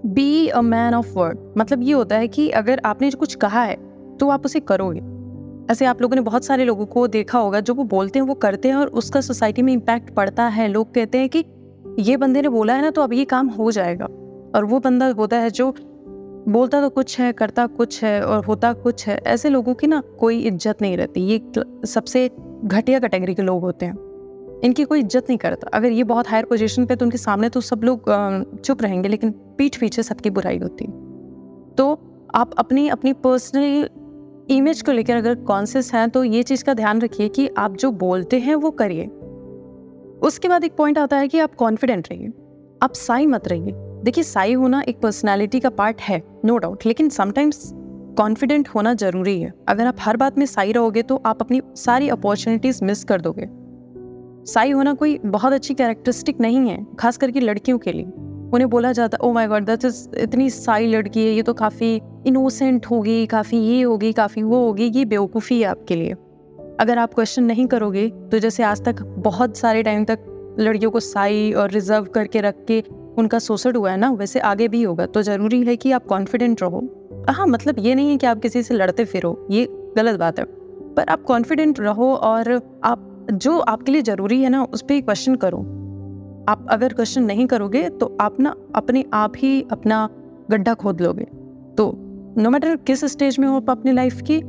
Be 0.05 0.47
a 0.47 0.61
man 0.61 0.93
of 0.93 1.13
word 1.13 1.37
मतलब 1.57 1.81
ये 1.81 1.93
होता 1.93 2.15
है 2.15 2.27
कि 2.27 2.49
अगर 2.51 2.81
आपने 2.85 3.11
कुछ 3.11 3.35
कहा 3.35 3.63
है 3.63 3.75
तो 4.17 4.29
आप 4.29 4.45
उसे 4.45 4.59
करोगे। 4.61 5.01
ऐसे 5.71 5.85
आप 5.85 6.01
लोगों 6.01 6.15
ने 6.15 6.21
बहुत 6.21 6.45
सारे 6.45 6.65
लोगों 6.65 6.85
को 6.85 7.07
देखा 7.07 7.39
होगा, 7.39 7.59
जो 7.59 7.73
वो 7.73 7.83
बोलते 7.83 8.19
हैं, 8.19 8.25
वो 8.25 8.33
करते 8.33 8.67
हैं 8.67 8.75
और 8.75 8.87
उसका 8.87 9.21
सोसाइटी 9.21 9.61
में 9.61 9.71
इम्पैक्ट 9.73 10.13
पड़ता 10.13 10.47
है। 10.47 10.67
लोग 10.67 10.93
कहते 10.93 11.17
हैं 11.17 11.29
कि 11.29 11.43
ये 11.99 12.17
बंदे 12.17 12.41
ने 12.41 12.49
बोला 12.49 12.73
है 12.73 12.81
ना 12.81 12.89
तो 12.89 13.01
अब 13.01 13.13
ये 13.13 13.25
काम 13.25 13.47
हो 13.47 13.71
जाएगा। 13.71 14.05
और 14.55 14.65
वो 14.65 14.79
बंदा 14.79 15.07
होता 15.09 15.37
है 15.37 15.49
जो 15.49 15.73
बोलता 16.47 16.81
तो 16.81 16.89
कुछ 16.89 17.19
है, 17.19 17.31
करता 17.33 17.65
कुछ 17.67 18.03
है 18.03 18.21
और 18.23 18.45
होता 18.45 18.71
कुछ 18.73 19.07
है। 19.07 19.17
ऐसे 19.17 19.49
लोगों 19.49 19.73
की 19.73 19.87
ना 19.87 20.01
कोई 20.19 20.39
इज़्ज़त 20.39 20.81
नहीं 20.81 20.97
रहती। 20.97 21.21
ये 21.21 21.41
सबसे 21.87 22.29
घटिया 22.65 22.99
कैटेगरी 22.99 23.33
के 23.35 23.41
लोग 23.41 23.61
होते 23.61 23.85
हैं। 23.85 24.59
इनकी 24.63 24.83
कोई 24.83 24.99
इज़्ज़त 24.99 25.25
नहीं 25.29 25.37
करता। 25.37 25.69
अगर 25.73 25.91
ये 25.91 26.03
बहुत 26.03 26.29
हायर 26.29 26.45
पोजीशन 26.45 26.85
पे 26.85 26.95
तो 26.95 27.05
उनके 27.05 27.17
सामने 27.17 27.49
तो 27.49 27.61
सब 27.61 27.83
लोग 27.83 28.05
चुप 28.59 28.81
रहेंगे, 28.81 29.09
लेकिन 29.09 29.31
पीठ 29.57 29.79
पीछे 29.79 30.03
सबकी 30.03 30.29
बुराई 30.29 30.57
होती। 30.57 30.85
तो 31.77 31.91
आप 32.35 32.53
अपनी 32.57 32.87
अपनी 32.89 33.13
पर्सनल 33.13 33.89
इमेज 34.51 34.81
को 34.81 34.91
लेकर 34.91 35.15
अगर 35.15 35.35
कॉन्सियस 35.43 35.93
हैं 35.93 36.09
तो 36.09 36.23
ये 36.23 36.43
चीज़ 36.43 36.63
का 36.63 36.73
ध्यान 36.73 37.01
रखिए 37.01 37.29
कि 37.29 37.47
आप 37.57 37.75
जो 37.75 37.91
बोलते 37.93 38.39
हैं, 38.39 38.55
वो 38.55 38.71
करिए। 38.71 39.05
उसके 40.23 40.47
बाद 40.47 40.63
एक 40.63 40.75
पॉइंट 40.75 40.97
आता 40.97 41.17
है 41.17 41.27
कि 41.27 41.39
आप 41.39 41.55
कॉन्फिडेंट 41.55 42.07
रहिए। 42.11 42.31
आप 42.81 42.93
साई 42.95 43.25
मत 43.25 43.47
रहिए। 43.47 43.71
देखिए, 44.05 44.23
साई 44.23 44.53
होना 44.53 44.81
एक 44.81 44.99
पर्सनैलिटी 44.99 45.59
का 45.59 45.69
पार्ट 45.69 46.01
है 46.01 46.21
नो 46.45 46.53
no 46.53 46.61
डाउट 46.61 46.85
लेकिन 46.85 47.07
समटाइम्स 47.09 47.69
कॉन्फिडेंट 48.17 48.67
होना 48.67 48.93
ज़रूरी 48.93 49.39
है। 49.41 49.51
अगर 49.67 49.87
आप 49.87 49.95
हर 49.99 50.17
बात 50.17 50.37
में 50.37 50.45
साई 50.45 50.71
रहोगे 50.71 51.01
तो 51.01 51.15
आप 51.25 51.41
अपनी 51.41 51.61
सारी 51.75 52.09
अपॉर्चुनिटीज़ 52.09 52.83
मिस 52.85 53.03
कर 53.03 53.21
दोगे। 53.21 53.47
साई 54.51 54.71
होना 54.71 54.93
कोई 54.93 55.17
बहुत 55.25 55.53
अच्छी 55.53 55.73
कैरेक्टरिस्टिक 55.73 56.41
नहीं 56.41 56.67
है, 56.69 56.85
खास 56.99 57.17
करके 57.17 57.39
लड़कियों 57.39 57.77
के 57.77 57.91
लिए। 57.91 58.05
उन्हें 58.05 58.69
बोला 58.69 58.91
जाता 58.91 59.17
oh 59.17 59.31
my 59.33 59.47
God 59.47 59.65
that 59.65 59.85
is 59.85 60.07
इतनी 60.17 60.49
साई 60.49 60.87
लड़की 60.87 61.25
है, 61.25 61.31
ये 61.31 61.41
तो 61.41 61.53
काफ़ी 61.53 61.95
इनोसेंट 62.27 62.85
होगी, 62.85 63.25
काफ़ी 63.25 63.57
ये 63.59 63.81
होगी, 63.81 64.11
काफ़ी 64.13 64.43
वो 64.43 64.65
होगी, 64.65 64.87
ये 64.87 65.05
बेवकूफ़ी 65.05 65.59
है 65.61 65.67
आपके 65.67 65.95
लिए। 65.95 66.11
अगर 66.79 66.97
आप 66.97 67.13
क्वेश्चन 67.13 67.43
नहीं 67.43 67.65
करोगे 67.67 68.07
तो 68.31 68.39
जैसे 68.39 68.63
आज 68.63 68.83
तक 68.85 69.01
बहुत 69.25 69.57
सारे 69.57 69.83
टाइम 69.83 70.05
तक 70.05 70.55
लड़कियों 70.59 70.91
को 70.91 70.99
साई 70.99 71.51
और 71.53 71.71
रिज़र्व 71.71 72.05
करके 72.05 72.41
रख 72.41 72.63
के 72.67 72.83
उनका 73.17 73.39
सोसड 73.39 73.77
हुआ 73.77 73.91
है 73.91 73.97
ना, 73.97 74.11
वैसे 74.11 74.39
आगे 74.41 74.67
भी 74.67 74.81
होगा 74.83 75.05
तो 75.05 75.21
ज़रूरी 75.21 75.61
है 75.63 75.75
कि 75.77 75.91
आप 75.91 76.05
कॉन्फिडेंट 76.05 76.61
रहो। 76.61 76.83
हाँ 77.29 77.47
मतलब 77.47 77.75
ये 77.79 77.95
नहीं 77.95 78.09
है 78.09 78.17
कि 78.17 78.27
आप 78.27 78.39
किसी 78.39 78.63
से 78.63 78.73
लड़ते 78.73 79.05
फिरो, 79.05 79.47
ये 79.51 79.67
गलत 79.97 80.19
बात 80.19 80.39
है। 80.39 80.45
पर 80.95 81.09
आप 81.09 81.23
कॉन्फिडेंट 81.23 81.79
रहो 81.79 82.13
और 82.15 82.51
आप, 82.83 83.27
जो 83.33 83.57
आपके 83.59 83.91
लिए 83.91 84.01
ज़रूरी 84.01 84.41
है 84.41 84.49
ना, 84.49 84.63
उस 84.63 84.81
पर 84.81 85.01
क्वेश्चन 85.01 85.35
करो। 85.35 85.57
आप 86.49 86.65
अगर 86.69 86.93
क्वेश्चन 86.93 87.23
नहीं 87.23 87.45
करोगे 87.47 87.87
तो 87.89 88.15
आप 88.21 88.39
ना 88.39 88.55
अपने 88.75 89.03
आप 89.13 89.33
ही 89.37 89.61
अपना 89.71 90.07
गड्ढा 90.51 90.73
खोद 90.73 91.01
लोगे। 91.01 91.25
तो 91.77 91.91
नो 92.37 92.49
मैटर 92.49 92.75
किस 92.77 93.05
स्टेज 93.05 93.39
में 93.39 93.47
हो 93.47 93.55
आप 93.55 93.69
अपनी 93.69 93.91
लाइफ 93.91 94.21
की, 94.21 94.41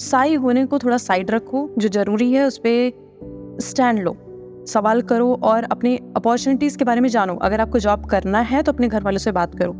साई 0.00 0.34
होने 0.34 0.64
को 0.66 0.78
थोड़ा 0.78 0.96
साइड 0.98 1.30
रखो, 1.30 1.68
जो 1.78 1.88
ज़रूरी 1.88 2.32
है 2.32 2.46
उस 2.46 2.58
पर 2.66 3.58
स्टैंड 3.60 3.98
लो। 3.98 4.16
सवाल 4.66 5.02
करो 5.02 5.32
और 5.42 5.64
अपने 5.64 5.96
अपॉर्चुनिटीज़ 6.16 6.76
के 6.78 6.84
बारे 6.84 7.00
में 7.00 7.08
जानो। 7.08 7.34
अगर 7.36 7.60
आपको 7.60 7.78
जॉब 7.78 8.04
करना 8.06 8.40
है 8.42 8.62
तो 8.62 8.72
अपने 8.72 8.88
घर 8.88 9.02
वालों 9.02 9.18
से 9.18 9.32
बात 9.32 9.54
करो। 9.54 9.74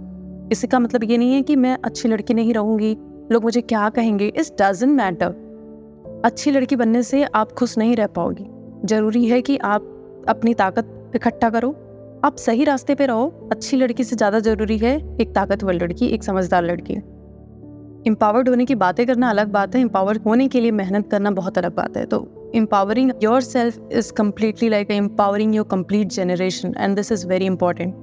इसका 0.53 0.79
मतलब 0.79 1.05
ये 1.05 1.19
नहीं 1.19 1.35
है 1.35 1.43
कि 1.43 1.57
मैं 1.57 1.77
अच्छी 1.85 2.09
लड़की 2.09 2.35
नहीं 2.35 2.55
रहूँगी, 2.55 2.97
लोग 3.33 3.45
मुझे 3.45 3.61
क्या 3.63 3.89
कहेंगे? 3.89 4.27
इस 4.29 4.53
डजेंट 4.61 4.93
मैटर 4.93 6.23
अच्छी 6.25 6.51
लड़की 6.51 6.77
बनने 6.77 7.03
से 7.03 7.23
आप 7.25 7.53
खुश 7.53 7.77
नहीं 7.79 7.95
रह 7.97 8.07
पाओगी। 8.07 8.47
ज़रूरी 8.87 9.25
है 9.27 9.41
कि 9.43 9.57
आप 9.57 10.25
अपनी 10.29 10.55
ताकत 10.55 11.13
इकट्ठा 11.17 11.51
करो। 11.51 11.71
आप 12.25 12.37
सही 12.37 12.65
रास्ते 12.65 12.95
पे 12.95 13.07
रहो। 13.07 13.49
अच्छी 13.53 13.77
लड़की 13.77 14.05
से 14.05 14.17
ज़्यादा 14.17 14.39
ज़रूरी 14.41 14.77
है 14.79 14.97
एक 15.21 15.35
ताकतवर 15.35 15.75
लड़की, 15.75 16.07
एक 16.07 16.25
समझदार 16.25 16.65
लड़की। 16.65 16.95
एम्पावर्ड 18.07 18.49
होने 18.49 18.65
की 18.65 18.75
बातें 18.75 19.07
करना 19.07 19.31
अलग 19.31 19.51
बात 19.53 19.75
है। 19.75 19.81
एम्पावर 19.81 20.21
होने 20.27 20.49
के 20.49 20.61
लिए 20.61 20.71
मेहनत 20.73 21.11
करना 21.11 21.31
बहुत 21.31 21.59
अलग 21.59 21.75
बात 21.75 21.97
है। 21.97 22.05
तो 22.07 22.19
your 23.23 23.41
self 23.41 23.89
is 23.93 24.13
completely 24.13 24.69
like 24.69 24.91
empowering 24.91 25.55
your 25.55 25.67
complete 25.71 26.09
generation 26.09 26.75
and 26.79 26.97
this 26.97 27.13
is 27.13 27.27
very 27.27 27.47
important 27.47 27.95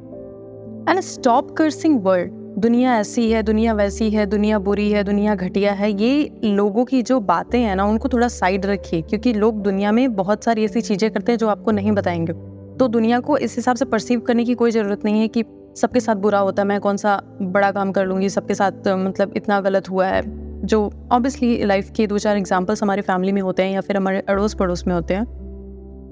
and 0.90 1.00
stop 1.00 1.52
cursing 1.52 2.04
world 2.04 2.32
दुनिया 2.60 3.00
ऐसी 3.00 3.32
है, 3.32 3.44
दुनिया 3.44 3.74
वैसी 3.74 4.10
है, 4.10 4.26
दुनिया 4.26 4.60
बुरी 4.60 4.92
है, 4.92 5.04
दुनिया 5.04 5.36
घटिया 5.36 5.74
है, 5.74 6.02
ये 6.02 6.32
लोगों 6.44 6.86
की 6.86 7.02
जो 7.02 7.20
बातें 7.20 7.62
हैं 7.62 7.76
ना, 7.76 7.86
उनको 7.86 8.10
थोड़ा 8.10 8.28
साइड 8.28 8.66
रखिए, 8.66 9.02
क्योंकि 9.02 9.34
लोग 9.34 9.62
दुनिया 9.62 9.92
में 9.92 10.16
बहुत 10.16 10.44
सारी 10.44 10.66
ऐसी 10.66 10.82
चीज़ें 10.82 11.12
करते 11.12 11.32
हैं 11.32 11.40
जो 11.40 11.48
आपको 11.48 11.72
नहीं 11.72 11.92
बताएँगे। 11.92 12.34
तो 12.78 12.88
दुनिया 12.88 13.20
को 13.20 13.38
इस 13.38 13.56
हिसाब 13.56 13.76
से 13.76 13.86
परसीव 13.86 14.20
करने 14.20 14.46
की 14.46 14.54
कोई 14.54 14.72
ज़रूरत 14.72 15.06
नहीं 15.06 15.22
है 15.22 15.28
कि 15.28 15.44
सबके 15.78 16.00
साथ 16.00 16.16
बुरा 16.16 16.40
होता 16.40 16.62
है, 16.62 16.68
मैं 16.68 16.80
कौन 16.80 16.98
सा 16.98 17.22
बड़ा 17.42 17.72
काम 17.72 17.92
कर 17.92 18.06
लूँगी, 18.06 18.30
सबके 18.30 18.56
साथ 18.56 18.72
मतलब 18.88 19.34
इतना 19.38 19.62
गलत 19.62 19.90
हुआ 19.90 20.08
है। 20.08 20.47
जो 20.66 20.92
ऑब्वियसली 21.12 21.66
लाइफ 21.66 21.90
के 21.96 22.08
दो 22.08 22.18
चार 22.18 22.38
एग्जाम्पल्स 22.38 22.84
हमारे 22.84 23.02
फैमिली 23.02 23.32
में 23.32 23.42
होते 23.42 23.64
हैं 23.64 23.72
या 23.72 23.82
फिर 23.82 23.98
हमारे 23.98 24.20
अड़ोस 24.20 24.54
पड़ोस 24.54 24.88
में 24.88 24.94
होते 24.96 25.14
हैं, 25.14 25.26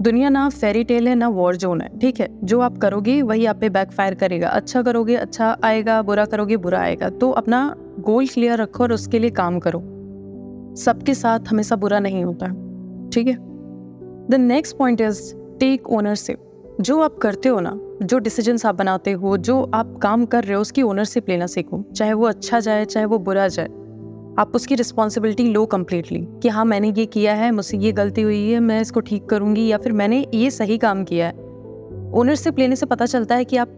दुनिया 0.02 0.28
ना 0.28 0.48
फेरी 0.48 0.84
टेल 0.84 1.08
है, 1.08 1.14
ना 1.14 1.28
वॉर 1.28 1.56
जोन 1.56 1.80
है, 1.80 1.98
ठीक 1.98 2.20
है? 2.20 2.28
जो 2.44 2.60
आप 2.60 2.78
करोगे, 2.78 3.22
वही 3.22 3.46
आप 3.46 3.56
पे 3.56 3.68
बैक 3.68 3.92
फायर 3.92 4.14
करेगा। 4.14 4.48
अच्छा 4.48 4.82
करोगे 4.82 5.16
अच्छा 5.16 5.56
आएगा, 5.64 6.02
बुरा 6.02 6.24
करोगे, 6.24 6.56
बुरा 6.56 6.80
आएगा। 6.80 7.08
तो 7.10 7.30
अपना 7.30 7.74
गोल 7.98 8.26
क्लियर 8.26 8.58
रखो 8.58 8.82
और 8.82 8.92
उसके 8.92 9.18
लिए 9.18 9.30
काम 9.30 9.58
करो। 9.58 9.82
सबके 10.76 11.14
साथ 11.14 11.40
हमेशा 11.48 11.76
बुरा 11.76 11.98
नहीं 11.98 12.24
होता, 12.24 12.46
ठीक 13.10 13.26
है? 13.26 13.34
The 14.30 14.34
next 14.34 14.76
point 14.76 15.00
is 15.00 15.34
take 15.60 15.90
ownership 15.90 16.42
जो 16.80 17.00
आप 17.00 17.18
करते 17.18 17.48
हो 17.48 17.60
ना, 17.60 17.78
जो 18.02 18.18
डिसीजंस 18.18 18.66
आप 18.66 18.74
बनाते 18.74 19.12
हो, 19.12 19.36
जो 19.36 19.70
आप 19.74 19.96
काम 19.96 20.24
कर 20.24 20.44
रहे 20.44 20.54
हो, 20.54 20.60
उसकी 20.60 20.82
ओनरशिप 20.82 21.28
लेना 21.28 21.46
सीखो। 21.46 21.84
चाहे 21.96 22.12
वो 22.12 22.26
अच्छा 22.26 22.60
जाए, 22.60 22.84
चाहे 22.84 23.06
वो 23.06 23.18
बुरा 23.18 23.48
जाए। 23.48 23.68
आप 24.38 24.52
उसकी 24.54 24.74
रिस्पॉन्सिबिलिटी 24.74 25.44
लो 25.44 25.64
कम्प्लीटली 25.66 26.18
कि 26.42 26.48
हाँ 26.48 26.64
मैंने 26.64 26.92
ये 26.96 27.04
किया 27.06 27.34
है, 27.34 27.50
मुझसे 27.50 27.76
ये 27.76 27.92
गलती 27.92 28.22
हुई 28.22 28.50
है, 28.50 28.58
मैं 28.60 28.80
इसको 28.80 29.00
ठीक 29.00 29.26
करूँगी 29.26 29.66
या 29.66 29.78
फिर 29.78 29.92
मैंने 29.92 30.26
ये 30.34 30.50
सही 30.50 30.76
काम 30.78 31.04
किया 31.04 31.26
है। 31.26 31.32
ओनरशिप 32.12 32.58
लेने 32.58 32.76
से 32.76 32.86
पता 32.86 33.06
चलता 33.06 33.34
है 33.34 33.44
कि 33.44 33.56
आप 33.56 33.68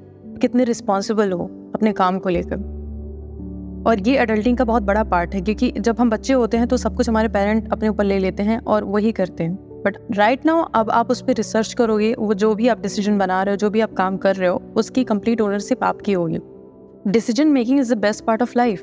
कितने 0.41 0.65
रिस्पॉन्सिबल 0.65 1.33
हो 1.33 1.45
अपने 1.75 1.93
काम 1.93 2.19
को 2.19 2.29
लेकर। 2.29 2.57
और 3.87 4.09
ये 4.09 4.17
अडल्टिंग 4.17 4.57
का 4.57 4.65
बहुत 4.65 4.83
बड़ा 4.83 5.05
पार्ट 5.05 5.35
है 5.35 5.41
क्योंकि 5.41 5.71
जब 5.71 6.01
हम 6.01 6.11
बच्चे 6.11 6.33
होते 6.33 6.57
हैं 6.57 6.67
तो 6.69 6.77
सब 6.77 6.97
कुछ 6.97 7.09
हमारे 7.09 7.29
पेरेंट 7.29 7.73
अपने 7.73 7.89
ऊपर 7.89 8.05
ले 8.05 8.19
लेते 8.19 8.43
हैं 8.43 8.59
और 8.59 8.85
वही 8.85 9.13
करते 9.13 9.45
हैं। 9.45 9.83
बट 9.85 9.97
राइट 10.13 10.47
नाउ 10.47 10.63
अब 10.75 10.91
आप 10.91 11.11
उस 11.11 11.23
पर 11.23 11.35
रिसर्च 11.35 11.73
करोगे, 11.75 12.15
वो 12.19 12.35
जो 12.35 12.55
भी 12.55 12.69
आप 12.69 12.81
डिसीज़न 12.81 13.19
बना 13.19 13.43
रहे 13.43 13.53
हो, 13.53 13.57
जो 13.57 13.71
भी 13.71 13.81
आप 13.81 13.93
काम 13.93 14.17
कर 14.17 14.37
रहे 14.37 14.49
हो, 14.49 14.61
उसकी 14.77 15.05
कंप्लीट 15.05 15.41
ओनरशिप 15.41 15.85
आपकी 15.85 16.13
होगी। 16.13 16.39
Decision 17.11 17.49
making 17.49 17.81
is 17.81 17.95
the 17.95 17.99
best 17.99 18.25
part 18.25 18.43
of 18.43 18.53
life 18.57 18.81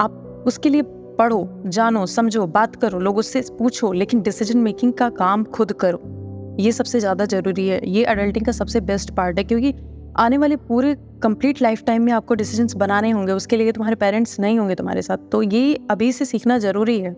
आप 0.00 0.44
उसके 0.46 0.68
लिए 0.68 0.82
पढ़ो, 1.18 1.62
जानो, 1.66 2.04
समझो, 2.06 2.46
बात 2.46 2.76
करो, 2.76 2.98
लोगों 2.98 3.22
से 3.22 3.44
पूछो, 3.58 3.92
लेकिन 3.92 4.22
डिसीज़न 4.22 4.58
मेकिंग 4.58 4.92
का 4.92 5.08
काम 5.08 5.44
खुद 5.44 5.72
करो। 5.72 6.56
ये 6.60 6.72
सबसे 6.72 7.00
ज़्यादा 7.00 7.24
ज़रूरी 7.24 7.68
है। 7.68 7.80
ये 7.88 8.04
अडल्टिंग 8.04 8.46
का 8.46 8.52
सबसे 8.52 8.80
बेस्ट 8.80 9.10
पार्ट 9.10 9.38
है, 9.38 9.44
क्योंकि 9.44 9.74
आने 10.18 10.38
वाले 10.38 10.56
पूरे 10.56 10.94
कंप्लीट 11.22 11.62
लाइफ 11.62 11.82
टाइम 11.84 12.02
में 12.02 12.12
आपको 12.12 12.34
डिसीजंस 12.34 12.74
बनाने 12.76 13.10
होंगे, 13.10 13.32
उसके 13.32 13.56
लिए 13.56 13.72
तुम्हारे 13.72 13.96
पेरेंट्स 13.96 14.40
नहीं 14.40 14.58
होंगे 14.58 14.74
तुम्हारे 14.74 15.02
साथ। 15.02 15.30
तो 15.32 15.42
ये 15.42 15.78
अभी 15.90 16.12
से 16.12 16.24
सीखना 16.24 16.58
ज़रूरी 16.58 16.98
है। 17.00 17.16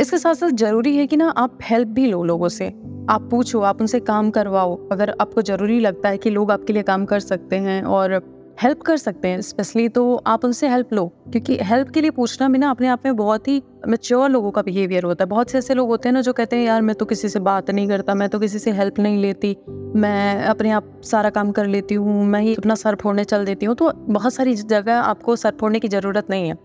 इसके 0.00 0.18
साथ 0.18 0.34
साथ 0.34 0.48
ज़रूरी 0.48 0.96
है 0.96 1.06
कि 1.06 1.16
ना 1.16 1.28
आप 1.28 1.58
हेल्प 1.62 1.88
भी 1.88 2.06
लो 2.06 2.22
लोगों 2.24 2.48
से। 2.48 2.66
आप 3.10 3.28
पूछो, 3.30 3.60
आप 3.60 3.80
उनसे 3.80 4.00
काम 4.00 4.30
करवाओ। 4.30 4.74
अगर 4.92 5.14
आपको 5.20 5.42
ज़रूरी 5.42 5.78
लगता 5.80 6.08
है 6.08 6.18
कि 6.18 6.30
लोग 6.30 6.50
आपके 6.50 6.72
लिए 6.72 6.82
काम 6.82 7.04
कर 7.04 7.20
सकते 7.20 7.56
हैं 7.56 7.82
और 7.82 8.18
हेल्प 8.58 8.80
कर 8.82 8.96
सकते 8.96 9.28
हैं 9.28 9.40
स्पेशली 9.40 9.88
तो 9.88 10.02
आप 10.26 10.44
उनसे 10.44 10.68
हेल्प 10.68 10.92
लो, 10.92 11.06
क्योंकि 11.06 11.58
हेल्प 11.62 11.88
के 11.88 12.00
लिए 12.00 12.10
पूछना 12.10 12.48
भी 12.48 12.58
ना 12.58 12.70
अपने 12.70 12.86
आप 12.88 13.04
में 13.04 13.16
बहुत 13.16 13.48
ही 13.48 13.62
मेच्योर 13.88 14.30
लोगों 14.30 14.50
का 14.50 14.62
बिहेवियर 14.62 15.04
होता 15.04 15.24
है। 15.24 15.28
बहुत 15.28 15.50
से 15.50 15.58
ऐसे 15.58 15.74
लोग 15.74 15.88
होते 15.88 16.08
हैं 16.08 16.14
ना 16.14 16.20
जो 16.20 16.32
कहते 16.32 16.56
हैं, 16.56 16.64
यार, 16.64 16.82
मैं 16.82 16.94
तो 16.96 17.04
किसी 17.04 17.28
से 17.28 17.40
बात 17.40 17.70
नहीं 17.70 17.88
करता, 17.88 18.14
मैं 18.14 18.28
तो 18.28 18.38
किसी 18.38 18.58
से 18.58 18.70
हेल्प 18.70 18.98
नहीं 18.98 19.20
लेती, 19.22 19.56
मैं 19.96 20.42
अपने 20.44 20.70
आप 20.70 20.90
सारा 21.04 21.30
काम 21.30 21.50
कर 21.50 21.66
लेती 21.66 21.94
हूँ, 21.94 22.24
मैं 22.24 22.40
ही 22.40 22.54
अपना 22.54 22.74
सर 22.74 22.94
फोड़ने 22.94 23.24
चल 23.24 23.44
देती 23.44 23.66
हूँ। 23.66 23.74
तो 23.74 23.92
बहुत 24.08 24.34
सारी 24.34 24.54
जगह 24.54 24.94
आपको 24.94 25.36
सर 25.36 25.54
फोड़ने 25.60 25.80
की 25.80 25.88
ज़रूरत 25.88 26.30
नहीं 26.30 26.48
है। 26.48 26.56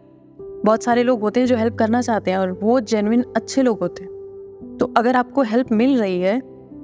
बहुत 0.66 0.84
सारे 0.84 1.04
लोग 1.04 1.22
होते 1.22 1.40
हैं 1.40 1.48
जो 1.48 1.58
हेल्प 1.58 1.76
करना 1.76 2.02
चाहते 2.02 2.32
हैं 2.32 2.38
और 2.38 2.52
वो 2.62 2.80
जेनविन 2.80 3.24
अच्छे 3.36 3.62
लोग 3.62 3.80
होते 3.80 4.04
हैं। 4.04 4.78
तो 4.78 4.94
अगर 4.98 5.16
आपको 5.16 5.42
हेल्प 5.42 5.72
मिल 5.72 6.00
रही 6.00 6.20
है 6.22 6.40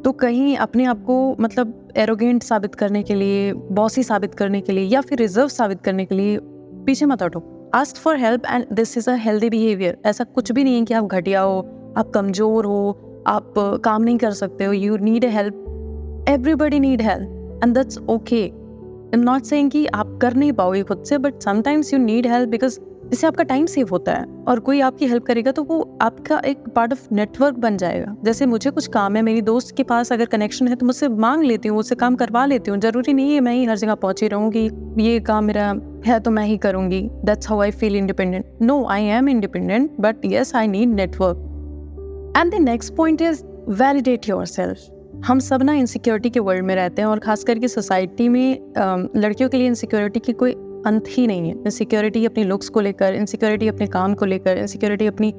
तो 0.06 0.12
कहीं 0.12 0.56
अपने 0.58 0.86
आप 0.86 1.03
को 1.03 1.36
मतलब 1.39 1.94
एरोगेंट 1.98 2.44
साबित 2.44 2.75
करने 2.75 3.03
के 3.03 3.15
लिए 3.15 3.53
बॉसी 3.53 4.03
साबित 4.03 4.36
करने 4.36 4.62
के 4.62 4.74
लिए 4.74 4.84
या 4.84 5.01
फिर 5.01 5.18
रिज़र्व 5.18 5.48
साबित 5.48 5.82
करने 5.82 6.06
के 6.06 6.15
लिए 6.15 6.38
पीछे 6.86 7.06
मत 7.06 7.24
हटो। 7.24 7.44
Ask 7.75 7.96
for 7.96 8.18
help 8.18 8.46
and 8.46 8.65
this 8.74 8.98
is 8.98 9.10
a 9.10 9.15
healthy 9.15 9.50
behaviour 9.50 9.98
ऐसा 10.06 10.24
कुछ 10.24 10.51
भी 10.51 10.63
नहीं 10.63 10.79
है 10.79 10.86
कि 10.86 10.94
आप 10.94 11.06
घटिया 11.06 11.41
हो, 11.41 11.60
आप 11.98 12.12
कमज़ोर 12.15 12.65
हो, 12.65 13.24
आप 13.27 13.53
काम 13.84 14.03
नहीं 14.03 14.18
कर 14.18 14.32
सकते 14.32 14.65
हो 14.65 14.74
you 14.74 14.98
need 14.98 15.25
help 15.25 16.25
everybody 16.29 16.79
need 16.79 17.01
help 17.01 17.62
and 17.63 17.74
that's 17.74 17.98
okay 18.10 18.41
I 18.44 19.12
am 19.13 19.20
not 19.20 19.44
saying 19.44 19.72
कि 19.72 19.86
आप 19.86 20.18
कर 20.22 20.34
नहीं 20.34 20.51
पाओगे 20.53 20.84
खुद 20.84 21.03
से 21.03 21.18
but 21.18 21.41
sometimes 21.41 21.94
you 21.94 22.00
need 22.00 22.27
help 22.27 22.50
because 22.50 22.79
इससे 23.12 23.28
आपका 23.28 23.44
टाइम 23.44 23.66
सेव 23.66 23.88
होता 23.92 24.13
है 24.13 24.25
और 24.48 24.60
कोई 24.60 24.80
आपकी 24.82 25.06
हेल्प 25.08 25.24
करेगा 25.25 25.51
तो 25.51 25.63
वो 25.63 25.80
आपका 26.01 26.39
एक 26.46 26.68
पार्ट 26.75 26.92
ऑफ़ 26.94 27.08
नेटवर्क 27.12 27.56
बन 27.58 27.78
जाएगा। 27.78 28.16
जैसे 28.25 28.46
मुझे 28.46 28.72
कुछ 28.72 28.88
काम 28.88 29.16
है, 29.16 29.22
मेरी 29.22 29.42
दोस्त 29.42 29.75
के 29.78 29.84
पास 29.84 30.12
अगर 30.13 30.25
कनेक्शन 30.28 30.68
है 30.68 30.75
तो 30.75 30.86
मुझसे 30.86 31.08
मांग 31.10 31.44
लेती 31.44 31.70
हूँ, 31.70 31.80
उससे 31.80 31.96
काम 31.96 32.16
करवा 32.16 32.46
लेती 32.46 32.72
हूँ। 32.72 32.80
ज़रूरी 32.80 33.13
नहीं 33.13 33.34
है 33.34 33.39
मैं 33.39 33.54
ही 33.54 33.66
हर 33.66 33.78
जगह 33.78 33.96
पहुँची 33.96 34.28
रहूँगी, 34.28 34.70
ये 35.00 35.20
काम 35.22 35.44
मेरा 35.44 35.74
है 36.06 36.20
तो 36.20 36.32
मैं 36.32 36.46
ही 36.46 36.58
करूँगी। 36.60 37.01
That's 37.25 37.50
how 37.50 37.62
I 37.62 37.72
feel 37.72 37.96
independent 37.96 38.46
no 38.62 38.84
I 38.89 39.06
am 39.08 39.30
independent 39.30 39.92
but 40.00 40.25
yes 40.25 40.56
I 40.56 40.68
need 40.68 40.94
network 40.96 42.38
and 42.38 42.54
the 42.54 42.62
next 42.62 42.96
point 42.96 43.22
is 43.22 43.44
validate 43.80 44.30
your 44.30 44.46
self 44.48 45.25
हम 45.25 45.39
सब 45.42 45.63
ना 45.63 45.74
इनसिक्योरिटी 45.74 46.30
के 46.30 46.39
वर्ल्ड 46.39 46.66
में 46.66 46.75
रहते 46.75 47.01
हैं 47.01 47.10
और 47.10 47.20
खास 47.20 47.44
करके 47.44 47.68
सोसाइटी 47.68 48.28
में 48.30 48.74
लड़कियों 49.16 49.50
के 49.50 49.58
लिए 49.58 49.68
इनसिक्योरिटी 49.68 50.20
की 50.20 50.34
कोई 50.34 50.56
अंत 50.86 51.04
ही 51.08 51.26
नहीं 51.28 51.50
है। 51.50 51.56
इनसिक्योरिटी 51.56 52.26
अपनी 52.26 52.44
लुक्स 52.44 52.70
को 52.70 52.82
लेकर 52.82 53.14
इनसिक्योरिटी 53.14 53.68
अपने 53.68 53.88
काम 53.88 54.14
को 54.14 54.26
लेकर 54.26 54.58
इनसिक्योरिटी 54.58 55.08
अपनी 55.08 55.32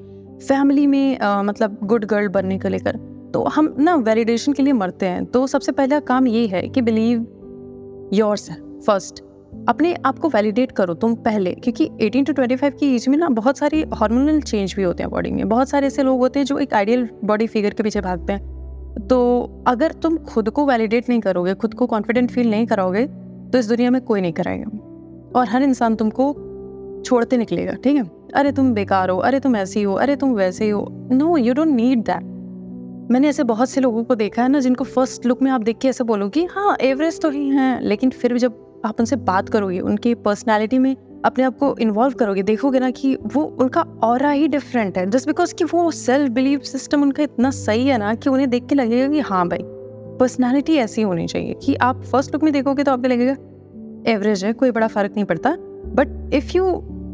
फैमिली 0.49 0.87
में 0.87 1.19
आ, 1.19 1.43
मतलब 1.43 1.79
गुड 1.83 2.05
गर्ल 2.05 2.29
बनने 2.29 2.59
को 2.59 2.69
लेकर। 2.69 2.97
तो 3.35 3.43
हम 3.45 3.75
ना 3.79 3.95
वैलिडेशन 3.97 4.53
के 4.53 4.63
लिए 4.63 4.73
मरते 4.73 5.07
हैं। 5.07 5.25
तो 5.25 5.47
सबसे 5.47 5.73
पहला 5.73 6.01
काम 6.01 6.27
ये 6.27 6.47
है 6.47 6.69
कि 6.69 6.83
बिलीव 6.83 7.27
योर 8.13 8.37
सेल्फ 8.37 8.87
फ़र्स्ट 8.87 9.23
अपने 9.69 9.95
आप 10.07 10.19
को 10.19 10.29
वैलिडेट 10.29 10.73
करो 10.73 10.95
तुम 10.95 11.15
पहले 11.15 11.53
क्योंकि 11.55 11.89
18 12.01 12.27
टू 12.27 12.33
25 12.33 12.75
की 12.75 12.95
एज 12.95 13.09
में 13.09 13.17
ना 13.19 13.29
बहुत 13.29 13.59
सारी 13.59 13.85
हार्मोनल 13.95 14.41
चेंज 14.41 14.75
भी 14.77 14.83
होते 14.83 15.03
हैं 15.03 15.11
बॉडी 15.11 15.31
में। 15.31 15.49
बहुत 15.49 15.69
सारे 15.69 15.87
ऐसे 15.87 16.03
लोग 16.03 16.19
होते 16.19 16.39
हैं 16.39 16.47
जो 16.47 16.59
एक 16.59 16.75
आइडियल 16.75 17.09
बॉडी 17.25 17.47
फिगर 17.47 17.71
के 17.71 17.83
पीछे 17.83 18.01
भागते 18.01 18.33
हैं। 18.33 19.07
तो 19.07 19.19
अगर 19.67 19.93
तुम 19.93 20.17
खुद 20.19 20.51
को 20.51 20.67
वैलिडेट 20.67 21.09
नहीं 21.09 21.21
करोगे 21.21 21.55
खुद 21.55 21.75
को 21.75 21.87
कॉन्फिडेंट 21.87 22.31
फील 22.31 22.51
नहीं 22.51 22.67
करोगे 22.67 23.07
तो 23.07 23.59
इस 23.59 23.69
दुनिया 23.69 23.91
में 23.91 24.01
कोई 24.01 24.21
नहीं 24.21 24.33
कराएगा। 24.33 24.79
और 25.37 25.49
हर 25.49 25.63
इंसान 25.63 25.95
तुमको 25.95 26.33
छोड़ते 27.07 27.37
निकलेगा, 27.37 27.73
ठीक 27.75 27.97
है? 27.97 28.03
अरे 28.35 28.53
तुम 28.53 28.73
बेकार 28.75 29.11
हो, 29.11 29.17
अरे 29.19 29.41
तुम 29.41 29.57
ऐसी 29.57 29.83
हो, 29.83 29.95
अरे 29.95 30.17
तुम 30.17 30.35
वैसे 30.35 30.71
हो। 30.71 30.87
No 31.13 31.37
you 31.37 31.55
don't 31.55 31.69
need 31.69 31.99
that 31.99 32.29
मैंने 33.13 33.29
ऐसे 33.29 33.45
बहुत 33.45 33.71
से 33.71 33.81
लोगों 33.81 34.05
को 34.05 34.15
देखा 34.15 34.43
है 34.43 34.49
ना, 34.49 34.61
जिनको 34.61 34.85
फ़र्स्ट 34.85 35.27
लुक 35.27 35.43
में 35.43 35.51
आप 35.51 35.61
देख 35.61 35.79
के 35.79 35.89
ऐसे 35.89 36.05
बोलोगे 36.05 36.47
हाँ 36.51 36.77
एवरेज 36.81 37.21
तो 37.21 37.31
ही 37.31 37.49
हैं, 37.49 37.81
लेकिन 37.81 38.11
फिर 38.11 38.33
भी 38.33 38.39
जब 38.39 38.83
आप 38.87 39.01
उनसे 39.01 39.17
बात 39.17 39.49
करोगे, 39.49 39.81
उनकी 39.81 40.15
पर्सनैलिटी 40.15 40.79
में 40.79 40.95
अपने 41.25 41.45
आप 41.45 41.59
को 41.59 41.75
इन्वॉल्व 41.81 42.15
करोगे, 42.15 42.43
देखोगे 42.43 42.81
ना 42.81 42.91
कि 42.91 43.15
वो 43.35 43.43
उनका 43.61 43.83
और 44.03 44.25
ही 44.27 44.49
डिफरेंट 44.49 44.99
है। 44.99 45.11
जस्ट 45.11 45.27
बिकॉज़ 45.27 45.55
कि 45.55 45.65
वो 45.65 45.91
सेल्फ 45.91 46.31
बिलीव 46.33 46.61
सिस्टम 46.61 47.03
उनका 47.03 47.23
इतना 47.23 47.51
सही 47.51 47.87
है 47.87 47.99
ना 47.99 48.15
कि 48.15 48.31
उन्हें 48.31 48.49
देख 48.51 48.67
के 48.67 48.75
लगेगा 48.75 49.09
कि 49.09 49.21
हाँ 49.21 49.49
भाई 49.49 49.63
पर्सनैलिटी 50.19 50.77
ऐसी 50.77 51.03
होनी 51.03 51.27
चाहिए 51.27 51.55
कि 51.55 51.75
आप 51.75 52.03
फ़र्स्ट 52.03 52.33
लुक 52.33 52.43
में 52.45 52.53
देखोगे 52.53 52.85
तो 52.85 52.93
आपको 52.93 53.09
लगेगा 53.09 53.35
एवरेज 54.07 54.45
है, 54.45 54.53
कोई 54.53 54.71
बड़ा 54.71 54.87
फ़र्क 54.87 55.13
नहीं 55.13 55.25
पड़ता। 55.25 55.57
But 55.95 56.35
if 56.35 56.57
you 56.57 56.65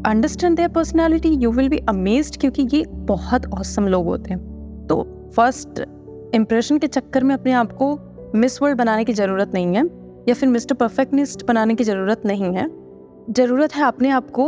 understand 0.05 0.55
their 0.57 0.69
personality 0.69 1.29
you 1.33 1.51
will 1.51 1.69
be 1.69 1.77
amazed 1.89 2.39
क्योंकि 2.41 2.67
ये 2.73 2.83
बहुत 2.87 3.45
औसम 3.53 3.87
लोग 3.87 4.05
होते 4.05 4.33
हैं। 4.33 4.39
तो 4.87 5.03
फ़र्स्ट 5.35 5.79
इम्प्रेशन 6.35 6.77
के 6.77 6.87
चक्कर 6.87 7.23
में 7.23 7.33
अपने 7.35 7.51
आप 7.51 7.71
को 7.71 7.97
मिस 8.35 8.61
वर्ल्ड 8.61 8.77
बनाने 8.77 9.03
की 9.05 9.13
ज़रूरत 9.13 9.51
नहीं 9.53 9.75
है, 9.75 9.83
या 10.29 10.33
फिर 10.33 10.49
मिस्टर 10.49 10.75
परफेक्टनिस्ट 10.75 11.45
बनाने 11.45 11.75
की 11.75 11.83
ज़रूरत 11.83 12.21
नहीं 12.25 12.53
है। 12.55 12.67
ज़रूरत 13.29 13.75
है 13.75 13.83
अपने 13.83 14.09
आप 14.09 14.29
को 14.31 14.45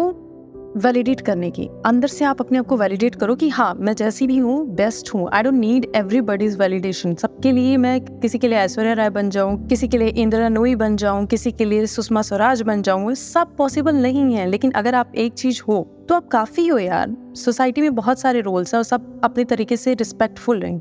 वैलिडेट 0.79 1.21
करने 1.21 1.49
की। 1.51 1.67
अंदर 1.85 2.07
से 2.07 2.25
आप 2.25 2.41
अपने 2.41 2.57
आप 2.57 2.65
को 2.67 2.77
वैलिडेट 2.77 3.15
करो 3.15 3.35
कि 3.35 3.49
हाँ 3.49 3.73
मैं 3.75 3.93
जैसी 3.95 4.27
भी 4.27 4.37
हूँ 4.37 4.65
बेस्ट 4.75 5.13
हूँ। 5.13 5.27
I 5.33 5.43
don't 5.43 5.53
need 5.55 5.85
everybody's 5.95 6.57
validation 6.57 7.15
सबके 7.15 7.51
लिए 7.51 7.77
मैं 7.77 7.99
किसी 8.01 8.37
के 8.39 8.47
लिए 8.47 8.57
ऐश्वर्या 8.57 8.93
राय 8.93 9.09
बन 9.09 9.29
जाऊँ, 9.29 9.67
किसी 9.67 9.87
के 9.87 9.97
लिए 9.97 10.07
इंदिरा 10.07 10.49
नोई 10.49 10.75
बन 10.75 10.95
जाऊँ, 10.95 11.25
किसी 11.25 11.51
के 11.51 11.65
लिए 11.65 11.85
सुषमा 11.87 12.21
स्वराज 12.21 12.61
बन 12.61 12.81
जाऊँ 12.81 13.13
सब 13.15 13.55
पॉसिबल 13.57 13.95
नहीं 13.95 14.33
है। 14.35 14.45
लेकिन 14.47 14.71
अगर 14.71 14.95
आप 14.95 15.15
एक 15.15 15.33
चीज़ 15.33 15.61
हो 15.67 15.81
तो 16.09 16.15
आप 16.15 16.27
काफ़ी 16.27 16.67
हो 16.67 16.77
यार। 16.77 17.15
सोसाइटी 17.37 17.81
में 17.81 17.95
बहुत 17.95 18.19
सारे 18.19 18.41
रोल्स 18.41 18.73
हैं 18.73 18.77
और 18.79 18.83
सब 18.83 19.19
अपने 19.23 19.43
तरीके 19.45 19.77
से 19.77 19.93
रिस्पेक्टफुल 19.93 20.59
रहें 20.59 20.79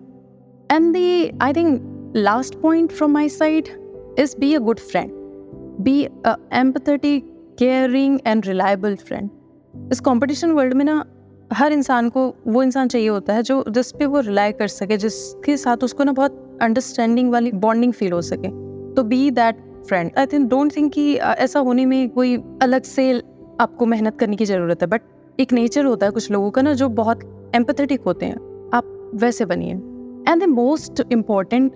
and 0.71 0.93
the 0.93 1.31
I 1.43 1.53
think 1.53 2.13
last 2.17 2.61
point 2.61 2.93
from 2.93 3.13
my 3.13 3.29
side 3.29 3.69
is 4.19 4.37
be 4.41 4.55
a 4.55 4.59
good 4.59 4.81
friend 4.81 5.11
be 5.81 6.01
empathetic 6.59 7.35
caring 7.59 8.19
and 8.27 8.47
reliable 8.47 8.97
friend 8.97 9.31
इस 9.93 10.01
कंपटीशन 10.01 10.51
वर्ल्ड 10.51 10.75
में 10.75 10.85
ना, 10.85 11.05
हर 11.53 11.73
इंसान 11.73 12.09
को 12.09 12.35
वो 12.47 12.63
इंसान 12.63 12.89
चाहिए 12.89 13.09
होता 13.09 13.33
है 13.33 13.43
जो 13.43 13.65
जिस 13.71 13.93
पे 13.93 14.07
वो 14.07 14.21
रिलाई 14.21 14.53
कर 14.53 14.69
सके, 14.69 14.97
जिसके 14.97 15.57
साथ 15.57 15.85
उसको 15.85 16.05
ना 16.05 16.13
बहुत 16.13 16.59
अंडरस्टैंडिंग 16.63 17.31
वाली 17.33 17.53
बॉन्डिंग 17.53 17.93
फील 17.93 18.13
हो 18.13 18.23
सके। 18.23 18.49
तो 18.95 19.03
be 19.03 19.31
that 19.31 19.63
friend 19.89 20.11
I 20.19 20.27
think 20.27 20.49
don't 20.51 20.77
think 20.77 20.93
कि 20.93 21.15
ऐसा 21.15 21.61
होने 21.61 21.87
में 21.87 22.09
कोई 22.11 22.37
अलग 22.63 22.83
से 22.83 23.13
आपको 23.61 23.87
मेहनत 23.87 24.19
करने 24.19 24.37
की 24.37 24.45
ज़रूरत 24.45 24.83
है 24.83 24.89
बट 24.89 25.03
एक 25.41 25.53
नेचर 25.53 25.85
होता 25.85 26.07
है 26.07 26.13
कुछ 26.13 26.31
लोगों 26.31 26.51
का 26.51 26.63
ना 26.63 26.73
जो 26.75 26.89
बहुत 26.89 27.51
एम्पथेटिक 27.55 28.01
होते 28.01 28.27
हैं। 28.27 28.71
आप 28.75 29.13
वैसे 29.15 29.45
बनिए। 29.45 29.73
And 30.29 30.43
the 30.43 30.45
most 30.45 31.03
important 31.13 31.73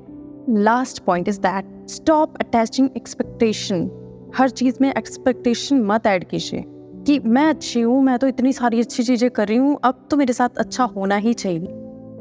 last 0.48 1.02
point 1.04 1.28
is 1.28 1.40
that 1.40 1.88
stop 1.88 2.36
attaching 2.40 2.88
expectation 2.96 3.90
हर 4.36 4.50
चीज़ 4.50 4.76
में 4.80 4.92
एक्सपेक्टेशन 4.92 5.82
मत 5.82 6.06
ऐड 6.06 6.24
कीजिए। 6.24 6.64
कि 7.06 7.18
मैं 7.20 7.46
अच्छी 7.46 7.80
हूँ, 7.80 8.02
मैं 8.02 8.18
तो 8.18 8.26
इतनी 8.26 8.52
सारी 8.52 8.80
अच्छी 8.80 9.02
चीज़ें 9.02 9.30
कर 9.30 9.48
रही 9.48 9.56
हूँ, 9.56 9.78
अब 9.84 10.06
तो 10.10 10.16
मेरे 10.16 10.32
साथ 10.32 10.58
अच्छा 10.58 10.84
होना 10.86 11.16
ही 11.16 11.32
चाहिए। 11.34 11.66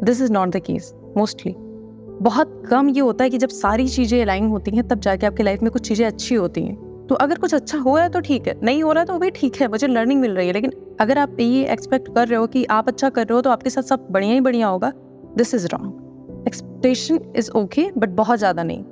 This 0.03 0.21
is 0.21 0.31
not 0.33 0.49
the 0.49 0.59
case 0.59 0.93
mostly 1.17 1.55
बहुत 2.21 2.61
कम 2.69 2.89
ये 2.89 3.01
होता 3.01 3.23
है 3.23 3.29
कि 3.29 3.37
जब 3.37 3.49
सारी 3.49 3.87
चीज़ें 3.87 4.21
अलाइन 4.21 4.47
होती 4.47 4.71
हैं, 4.71 4.87
तब 4.87 4.99
जाके 4.99 5.25
आपकी 5.25 5.43
लाइफ 5.43 5.61
में 5.61 5.71
कुछ 5.71 5.87
चीज़ें 5.87 6.05
अच्छी 6.07 6.35
होती 6.35 6.63
हैं। 6.63 7.05
तो 7.07 7.15
अगर 7.15 7.37
कुछ 7.37 7.53
अच्छा 7.53 7.77
हो 7.77 7.95
रहा 7.95 8.03
है 8.03 8.09
तो 8.09 8.19
ठीक 8.19 8.47
है, 8.47 8.59
नहीं 8.63 8.83
हो 8.83 8.91
रहा 8.91 9.01
है 9.01 9.07
तो 9.07 9.17
भी 9.19 9.29
ठीक 9.31 9.61
है, 9.61 9.67
मुझे 9.67 9.87
लर्निंग 9.87 10.21
मिल 10.21 10.31
रही 10.31 10.47
है। 10.47 10.53
लेकिन 10.53 10.71
अगर 11.01 11.17
आप 11.17 11.39
ये 11.39 11.65
एक्सपेक्ट 11.67 12.13
कर 12.15 12.27
रहे 12.27 12.39
हो 12.39 12.47
कि 12.47 12.63
आप 12.71 12.87
अच्छा 12.87 13.09
कर 13.09 13.27
रहे 13.27 13.35
हो 13.35 13.41
तो 13.41 13.49
आपके 13.49 13.69
साथ 13.69 13.83
सब 13.83 14.07
बढ़िया 14.11 14.33
ही 14.33 14.41
बढ़िया 14.41 14.67
होगा। 14.67 14.91
This 15.37 15.53
is 15.55 15.67
wrong 15.67 16.47
expectation 16.47 17.19
is 17.35 17.51
okay 17.51 17.89
but 17.97 18.09
बहुत 18.15 18.39
ज़्यादा 18.39 18.63
नहीं। 18.63 18.83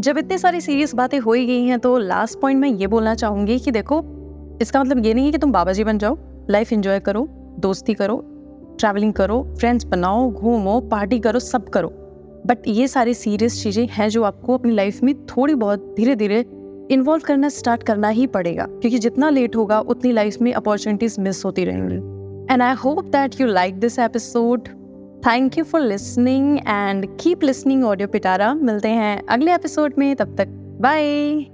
जब 0.00 0.18
इतनी 0.18 0.38
सारी 0.38 0.60
सीरियस 0.60 0.94
बातें 0.94 1.18
हो 1.18 1.32
ही 1.32 1.46
गई 1.46 1.64
हैं 1.64 1.78
तो 1.78 1.96
लास्ट 1.98 2.40
पॉइंट 2.40 2.60
मैं 2.60 2.68
ये 2.70 2.86
बोलना 2.86 3.14
चाहूँगी 3.14 3.58
कि 3.58 3.70
देखो 3.70 4.00
इसका 4.62 4.82
मतलब 4.84 5.04
ये 5.06 5.14
नहीं 5.14 5.24
है 5.26 5.32
कि 5.32 5.38
तुम 5.38 5.52
बाबा 5.52 5.72
जी 5.72 5.84
बन 5.84 5.98
जाओ। 5.98 6.16
लाइफ 6.50 6.72
इंजॉय 6.72 7.00
करो, 7.00 7.26
दोस्ती 7.58 7.94
करो 7.94 8.22
ट्रैवलिंग 8.80 9.12
करो 9.12 9.42
फ्रेंड्स 9.58 9.84
बनाओ, 9.84 10.30
घूमो 10.30 10.80
पार्टी 10.80 11.18
करो, 11.18 11.38
सब 11.38 11.68
करो। 11.68 11.88
बट 12.46 12.66
ये 12.68 12.88
सारी 12.88 13.14
सीरियस 13.14 13.62
चीज़ें 13.62 13.86
हैं 13.90 14.08
जो 14.08 14.22
आपको 14.22 14.56
अपनी 14.58 14.72
लाइफ 14.72 15.02
में 15.02 15.14
थोड़ी 15.26 15.54
बहुत 15.54 15.94
धीरे 15.96 16.16
धीरे 16.16 16.44
इन्वॉल्व 16.90 17.22
करना 17.26 17.48
स्टार्ट 17.48 17.82
करना 17.82 18.08
ही 18.08 18.26
पड़ेगा। 18.26 18.66
क्योंकि 18.70 18.98
जितना 18.98 19.30
लेट 19.30 19.56
होगा, 19.56 19.80
उतनी 19.80 20.12
लाइफ 20.12 20.40
में 20.40 20.52
अपॉर्चुनिटीज़ 20.52 21.20
मिस 21.20 21.44
होती 21.44 21.64
रहेंगी। 21.64 21.96
And 22.52 22.62
I 22.62 22.74
hope 22.74 23.04
that 23.04 23.40
you 23.40 23.46
like 23.46 23.78
this 23.80 23.98
episode 23.98 24.68
thank 25.26 25.58
you 25.58 25.64
for 25.64 25.80
listening 25.80 26.58
and 26.58 27.06
keep 27.20 27.44
listening 27.44 27.84
audio 27.84 28.08
Pitara 28.08 28.54
मिलते 28.54 28.88
हैं 28.88 29.20
अगले 29.26 29.54
एपिसोड 29.54 29.94
में। 29.98 30.14
तब 30.16 30.36
तक 30.38 30.48
बाय 30.80 31.53